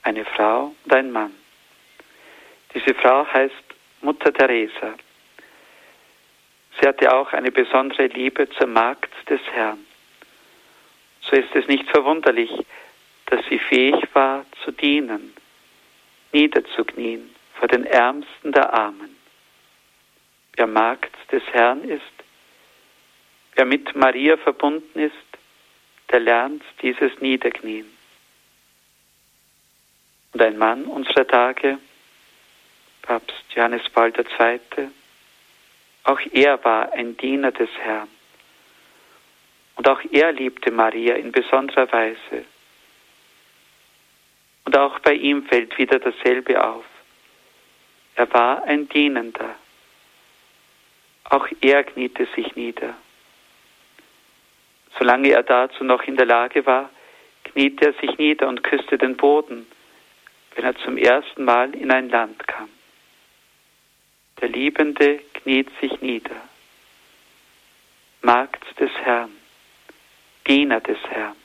Eine 0.04 0.24
Frau 0.24 0.74
und 0.86 0.94
ein 0.94 1.12
Mann. 1.12 1.34
Diese 2.74 2.94
Frau 2.94 3.28
heißt 3.28 3.54
Mutter 4.00 4.34
Teresa. 4.34 4.94
Sie 6.80 6.88
hatte 6.88 7.14
auch 7.14 7.34
eine 7.34 7.52
besondere 7.52 8.08
Liebe 8.08 8.50
zur 8.52 8.68
Magd 8.68 9.12
des 9.30 9.42
Herrn. 9.52 9.86
So 11.20 11.36
ist 11.36 11.54
es 11.54 11.68
nicht 11.68 11.90
verwunderlich, 11.90 12.50
dass 13.26 13.46
sie 13.50 13.60
fähig 13.60 14.08
war 14.14 14.46
zu 14.64 14.72
dienen, 14.72 15.34
niederzuknien 16.32 17.36
vor 17.62 17.68
den 17.68 17.86
Ärmsten 17.86 18.54
der 18.54 18.74
Armen. 18.74 19.16
Wer 20.56 20.66
Magd 20.66 21.16
des 21.32 21.44
Herrn 21.52 21.84
ist, 21.84 22.02
wer 23.54 23.66
mit 23.66 23.96
Maria 23.96 24.36
verbunden 24.38 24.98
ist, 25.00 25.14
der 26.12 26.22
lernt 26.22 26.64
dieses 26.82 27.12
Niederknien. 27.22 27.86
Und 30.34 30.42
ein 30.42 30.58
Mann 30.58 30.86
unserer 30.86 31.28
Tage, 31.28 31.78
Papst 33.04 33.46
Johannes 33.54 33.88
Paul 33.94 34.12
II., 34.18 34.90
auch 36.04 36.20
er 36.32 36.64
war 36.66 36.92
ein 36.94 37.16
Diener 37.16 37.52
des 37.52 37.70
Herrn. 37.78 38.10
Und 39.76 39.88
auch 39.88 40.02
er 40.12 40.32
liebte 40.32 40.72
Maria 40.72 41.14
in 41.14 41.32
besonderer 41.32 41.92
Weise. 41.92 42.44
Und 44.66 44.76
auch 44.76 44.98
bei 45.02 45.14
ihm 45.14 45.46
fällt 45.46 45.78
wieder 45.78 46.00
dasselbe 46.00 46.64
auf. 46.64 46.86
Er 48.16 48.32
war 48.34 48.64
ein 48.64 48.88
Dienender. 48.90 49.56
Auch 51.26 51.48
er 51.62 51.84
kniete 51.84 52.28
sich 52.36 52.56
nieder. 52.56 52.96
Solange 54.98 55.30
er 55.30 55.44
dazu 55.44 55.84
noch 55.84 56.04
in 56.04 56.18
der 56.18 56.26
Lage 56.26 56.66
war, 56.66 56.90
kniete 57.44 57.88
er 57.88 57.94
sich 57.94 58.18
nieder 58.18 58.48
und 58.48 58.64
küsste 58.64 58.98
den 58.98 59.16
Boden, 59.18 59.66
wenn 60.56 60.66
er 60.66 60.76
zum 60.78 60.98
ersten 60.98 61.46
Mal 61.46 61.74
in 61.74 61.92
ein 61.92 62.10
Land 62.10 62.48
kam. 62.48 62.70
Der 64.42 64.50
Liebende 64.50 65.20
kniet 65.34 65.70
sich 65.80 66.02
nieder. 66.02 66.36
Magd 68.22 68.64
des 68.80 68.92
Herrn, 69.04 69.32
Diener 70.48 70.82
des 70.82 71.00
Herrn. 71.10 71.36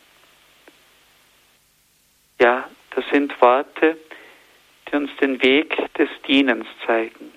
Ja, 2.38 2.68
das 2.90 3.04
sind 3.10 3.40
Worte, 3.40 3.96
die 3.96 4.26
uns 4.93 5.11
den 5.20 5.43
Weg 5.43 5.76
des 5.95 6.09
Dienens 6.26 6.66
zeigen. 6.87 7.32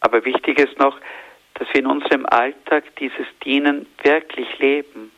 Aber 0.00 0.24
wichtig 0.24 0.58
ist 0.58 0.78
noch, 0.78 0.98
dass 1.54 1.68
wir 1.72 1.80
in 1.80 1.86
unserem 1.86 2.24
Alltag 2.26 2.84
dieses 2.96 3.26
Dienen 3.44 3.86
wirklich 4.02 4.58
leben. 4.58 5.10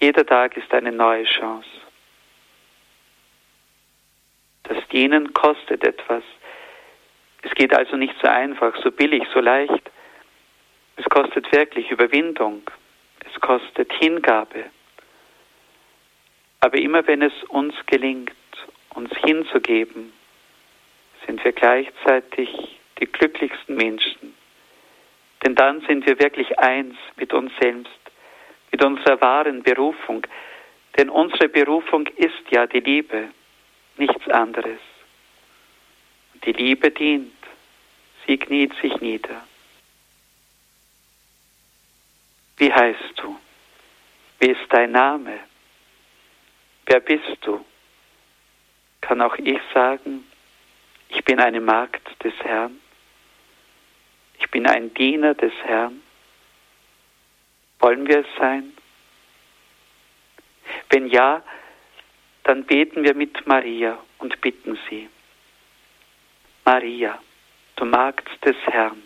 Jeder 0.00 0.24
Tag 0.24 0.56
ist 0.56 0.72
eine 0.72 0.92
neue 0.92 1.24
Chance. 1.24 1.68
Das 4.64 4.86
Dienen 4.88 5.32
kostet 5.32 5.82
etwas. 5.84 6.22
Es 7.42 7.52
geht 7.52 7.74
also 7.74 7.96
nicht 7.96 8.14
so 8.20 8.28
einfach, 8.28 8.76
so 8.82 8.90
billig, 8.90 9.24
so 9.32 9.40
leicht. 9.40 9.90
Es 10.96 11.04
kostet 11.06 11.50
wirklich 11.52 11.90
Überwindung. 11.90 12.62
Es 13.20 13.40
kostet 13.40 13.92
Hingabe. 13.94 14.64
Aber 16.60 16.76
immer 16.76 17.06
wenn 17.06 17.22
es 17.22 17.32
uns 17.48 17.74
gelingt, 17.86 18.32
uns 18.98 19.16
hinzugeben, 19.24 20.12
sind 21.24 21.42
wir 21.44 21.52
gleichzeitig 21.52 22.50
die 22.98 23.06
glücklichsten 23.06 23.76
Menschen. 23.76 24.34
Denn 25.44 25.54
dann 25.54 25.82
sind 25.82 26.04
wir 26.04 26.18
wirklich 26.18 26.58
eins 26.58 26.96
mit 27.14 27.32
uns 27.32 27.52
selbst, 27.60 28.00
mit 28.72 28.84
unserer 28.84 29.20
wahren 29.20 29.62
Berufung. 29.62 30.26
Denn 30.96 31.10
unsere 31.10 31.48
Berufung 31.48 32.08
ist 32.16 32.42
ja 32.50 32.66
die 32.66 32.80
Liebe, 32.80 33.28
nichts 33.98 34.28
anderes. 34.30 34.80
Die 36.44 36.52
Liebe 36.52 36.90
dient, 36.90 37.32
sie 38.26 38.36
kniet 38.36 38.74
sich 38.82 39.00
nieder. 39.00 39.46
Wie 42.56 42.72
heißt 42.72 43.14
du? 43.16 43.38
Wie 44.40 44.50
ist 44.50 44.66
dein 44.70 44.90
Name? 44.90 45.38
Wer 46.86 46.98
bist 46.98 47.38
du? 47.42 47.64
Kann 49.08 49.22
auch 49.22 49.38
ich 49.38 49.58
sagen, 49.72 50.26
ich 51.08 51.24
bin 51.24 51.40
eine 51.40 51.62
Magd 51.62 52.22
des 52.22 52.34
Herrn? 52.40 52.78
Ich 54.38 54.50
bin 54.50 54.66
ein 54.66 54.92
Diener 54.92 55.32
des 55.32 55.54
Herrn? 55.64 56.02
Wollen 57.78 58.06
wir 58.06 58.18
es 58.18 58.26
sein? 58.38 58.74
Wenn 60.90 61.06
ja, 61.06 61.42
dann 62.42 62.64
beten 62.64 63.02
wir 63.02 63.14
mit 63.14 63.46
Maria 63.46 63.96
und 64.18 64.38
bitten 64.42 64.78
sie. 64.90 65.08
Maria, 66.66 67.18
du 67.76 67.86
Magd 67.86 68.28
des 68.44 68.56
Herrn, 68.66 69.02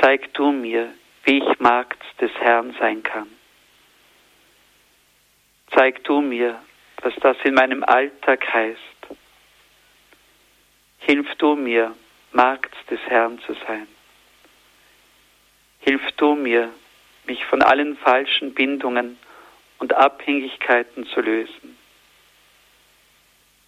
zeig 0.00 0.34
du 0.34 0.50
mir, 0.50 0.92
wie 1.22 1.38
ich 1.38 1.60
Magd 1.60 2.02
des 2.20 2.32
Herrn 2.40 2.74
sein 2.80 3.04
kann. 3.04 3.30
Zeig 5.70 6.02
du 6.02 6.20
mir, 6.20 6.60
was 7.02 7.14
das 7.16 7.36
in 7.44 7.54
meinem 7.54 7.84
Alltag 7.84 8.52
heißt. 8.52 8.78
Hilf 10.98 11.26
du 11.36 11.56
mir, 11.56 11.94
Magd 12.30 12.74
des 12.90 13.00
Herrn 13.08 13.38
zu 13.40 13.54
sein. 13.66 13.86
Hilf 15.80 16.02
du 16.16 16.34
mir, 16.34 16.70
mich 17.26 17.44
von 17.44 17.60
allen 17.60 17.96
falschen 17.98 18.54
Bindungen 18.54 19.18
und 19.78 19.92
Abhängigkeiten 19.92 21.06
zu 21.06 21.20
lösen. 21.20 21.76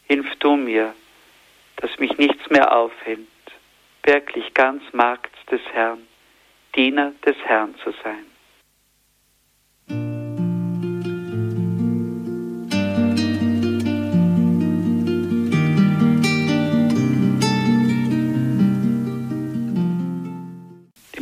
Hilf 0.06 0.34
du 0.36 0.56
mir, 0.56 0.94
dass 1.76 1.98
mich 1.98 2.16
nichts 2.18 2.48
mehr 2.50 2.74
aufhält, 2.74 3.26
wirklich 4.04 4.54
ganz 4.54 4.82
Magd 4.92 5.34
des 5.50 5.60
Herrn, 5.72 6.06
Diener 6.76 7.12
des 7.26 7.36
Herrn 7.44 7.74
zu 7.82 7.92
sein. 8.04 8.33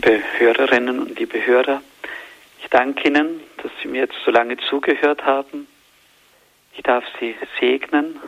Liebe 0.04 0.20
Hörerinnen 0.38 0.98
und 0.98 1.18
liebe 1.18 1.46
Hörer, 1.46 1.80
ich 2.60 2.68
danke 2.70 3.06
Ihnen, 3.06 3.40
dass 3.58 3.70
Sie 3.80 3.88
mir 3.88 4.00
jetzt 4.00 4.16
so 4.24 4.32
lange 4.32 4.56
zugehört 4.68 5.24
haben. 5.24 5.68
Ich 6.74 6.82
darf 6.82 7.04
Sie 7.20 7.36
segnen. 7.60 8.18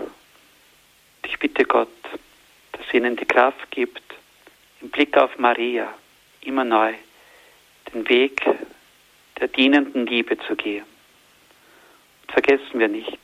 Ich 1.25 1.37
bitte 1.39 1.65
Gott, 1.65 1.89
dass 2.73 2.95
Ihnen 2.95 3.17
die 3.17 3.25
Kraft 3.25 3.71
gibt, 3.73 4.03
im 4.83 4.91
Blick 4.91 5.17
auf 5.17 5.37
Maria 5.39 5.93
immer 6.43 6.65
neu 6.65 6.95
den 7.93 8.09
Weg 8.09 8.43
der 9.41 9.49
dienenden 9.49 10.07
Liebe 10.07 10.39
zu 10.47 10.55
gehen. 10.55 10.85
Und 12.23 12.33
vergessen 12.33 12.79
wir 12.79 12.89
nicht, 12.89 13.19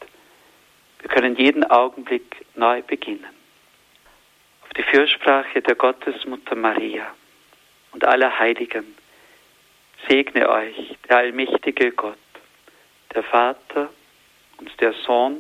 wir 1.00 1.10
können 1.10 1.36
jeden 1.36 1.62
Augenblick 1.64 2.44
neu 2.56 2.82
beginnen. 2.82 3.30
Auf 4.64 4.70
die 4.70 4.82
Fürsprache 4.82 5.62
der 5.62 5.76
Gottesmutter 5.76 6.56
Maria 6.56 7.14
und 7.92 8.04
aller 8.04 8.38
Heiligen 8.38 8.84
segne 10.08 10.48
euch 10.48 10.96
der 11.08 11.18
allmächtige 11.18 11.92
Gott, 11.92 12.16
der 13.14 13.22
Vater 13.22 13.90
und 14.58 14.70
der 14.80 14.94
Sohn 15.06 15.38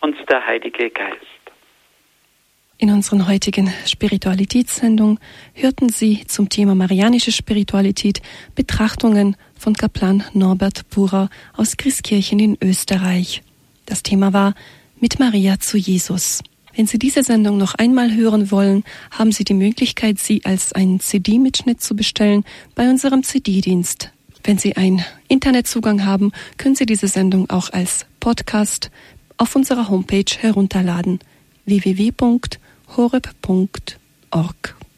und 0.00 0.16
der 0.28 0.46
Heilige 0.46 0.90
Geist. 0.90 1.20
In 2.76 2.90
unseren 2.90 3.28
heutigen 3.28 3.72
Spiritualitätssendung 3.86 5.20
hörten 5.54 5.90
Sie 5.90 6.26
zum 6.26 6.48
Thema 6.48 6.74
Marianische 6.74 7.30
Spiritualität 7.30 8.20
Betrachtungen 8.56 9.36
von 9.56 9.74
Kaplan 9.74 10.24
Norbert 10.32 10.88
Burer 10.90 11.30
aus 11.56 11.76
Christkirchen 11.76 12.40
in 12.40 12.58
Österreich. 12.60 13.42
Das 13.86 14.02
Thema 14.02 14.32
war 14.32 14.54
Mit 15.00 15.20
Maria 15.20 15.60
zu 15.60 15.76
Jesus. 15.78 16.42
Wenn 16.76 16.86
Sie 16.86 16.98
diese 16.98 17.22
Sendung 17.22 17.56
noch 17.56 17.74
einmal 17.74 18.14
hören 18.14 18.50
wollen, 18.50 18.82
haben 19.12 19.30
Sie 19.30 19.44
die 19.44 19.54
Möglichkeit, 19.54 20.18
sie 20.18 20.44
als 20.44 20.72
einen 20.72 20.98
CD-Mitschnitt 20.98 21.80
zu 21.80 21.94
bestellen 21.94 22.44
bei 22.74 22.90
unserem 22.90 23.22
CD-Dienst. 23.22 24.10
Wenn 24.42 24.58
Sie 24.58 24.76
einen 24.76 25.04
Internetzugang 25.28 26.04
haben, 26.04 26.32
können 26.58 26.74
Sie 26.74 26.86
diese 26.86 27.06
Sendung 27.08 27.48
auch 27.48 27.72
als 27.72 28.06
Podcast 28.18 28.90
auf 29.36 29.54
unserer 29.54 29.88
Homepage 29.88 30.24
herunterladen 30.38 31.20
www.horeb.org. 31.64 32.44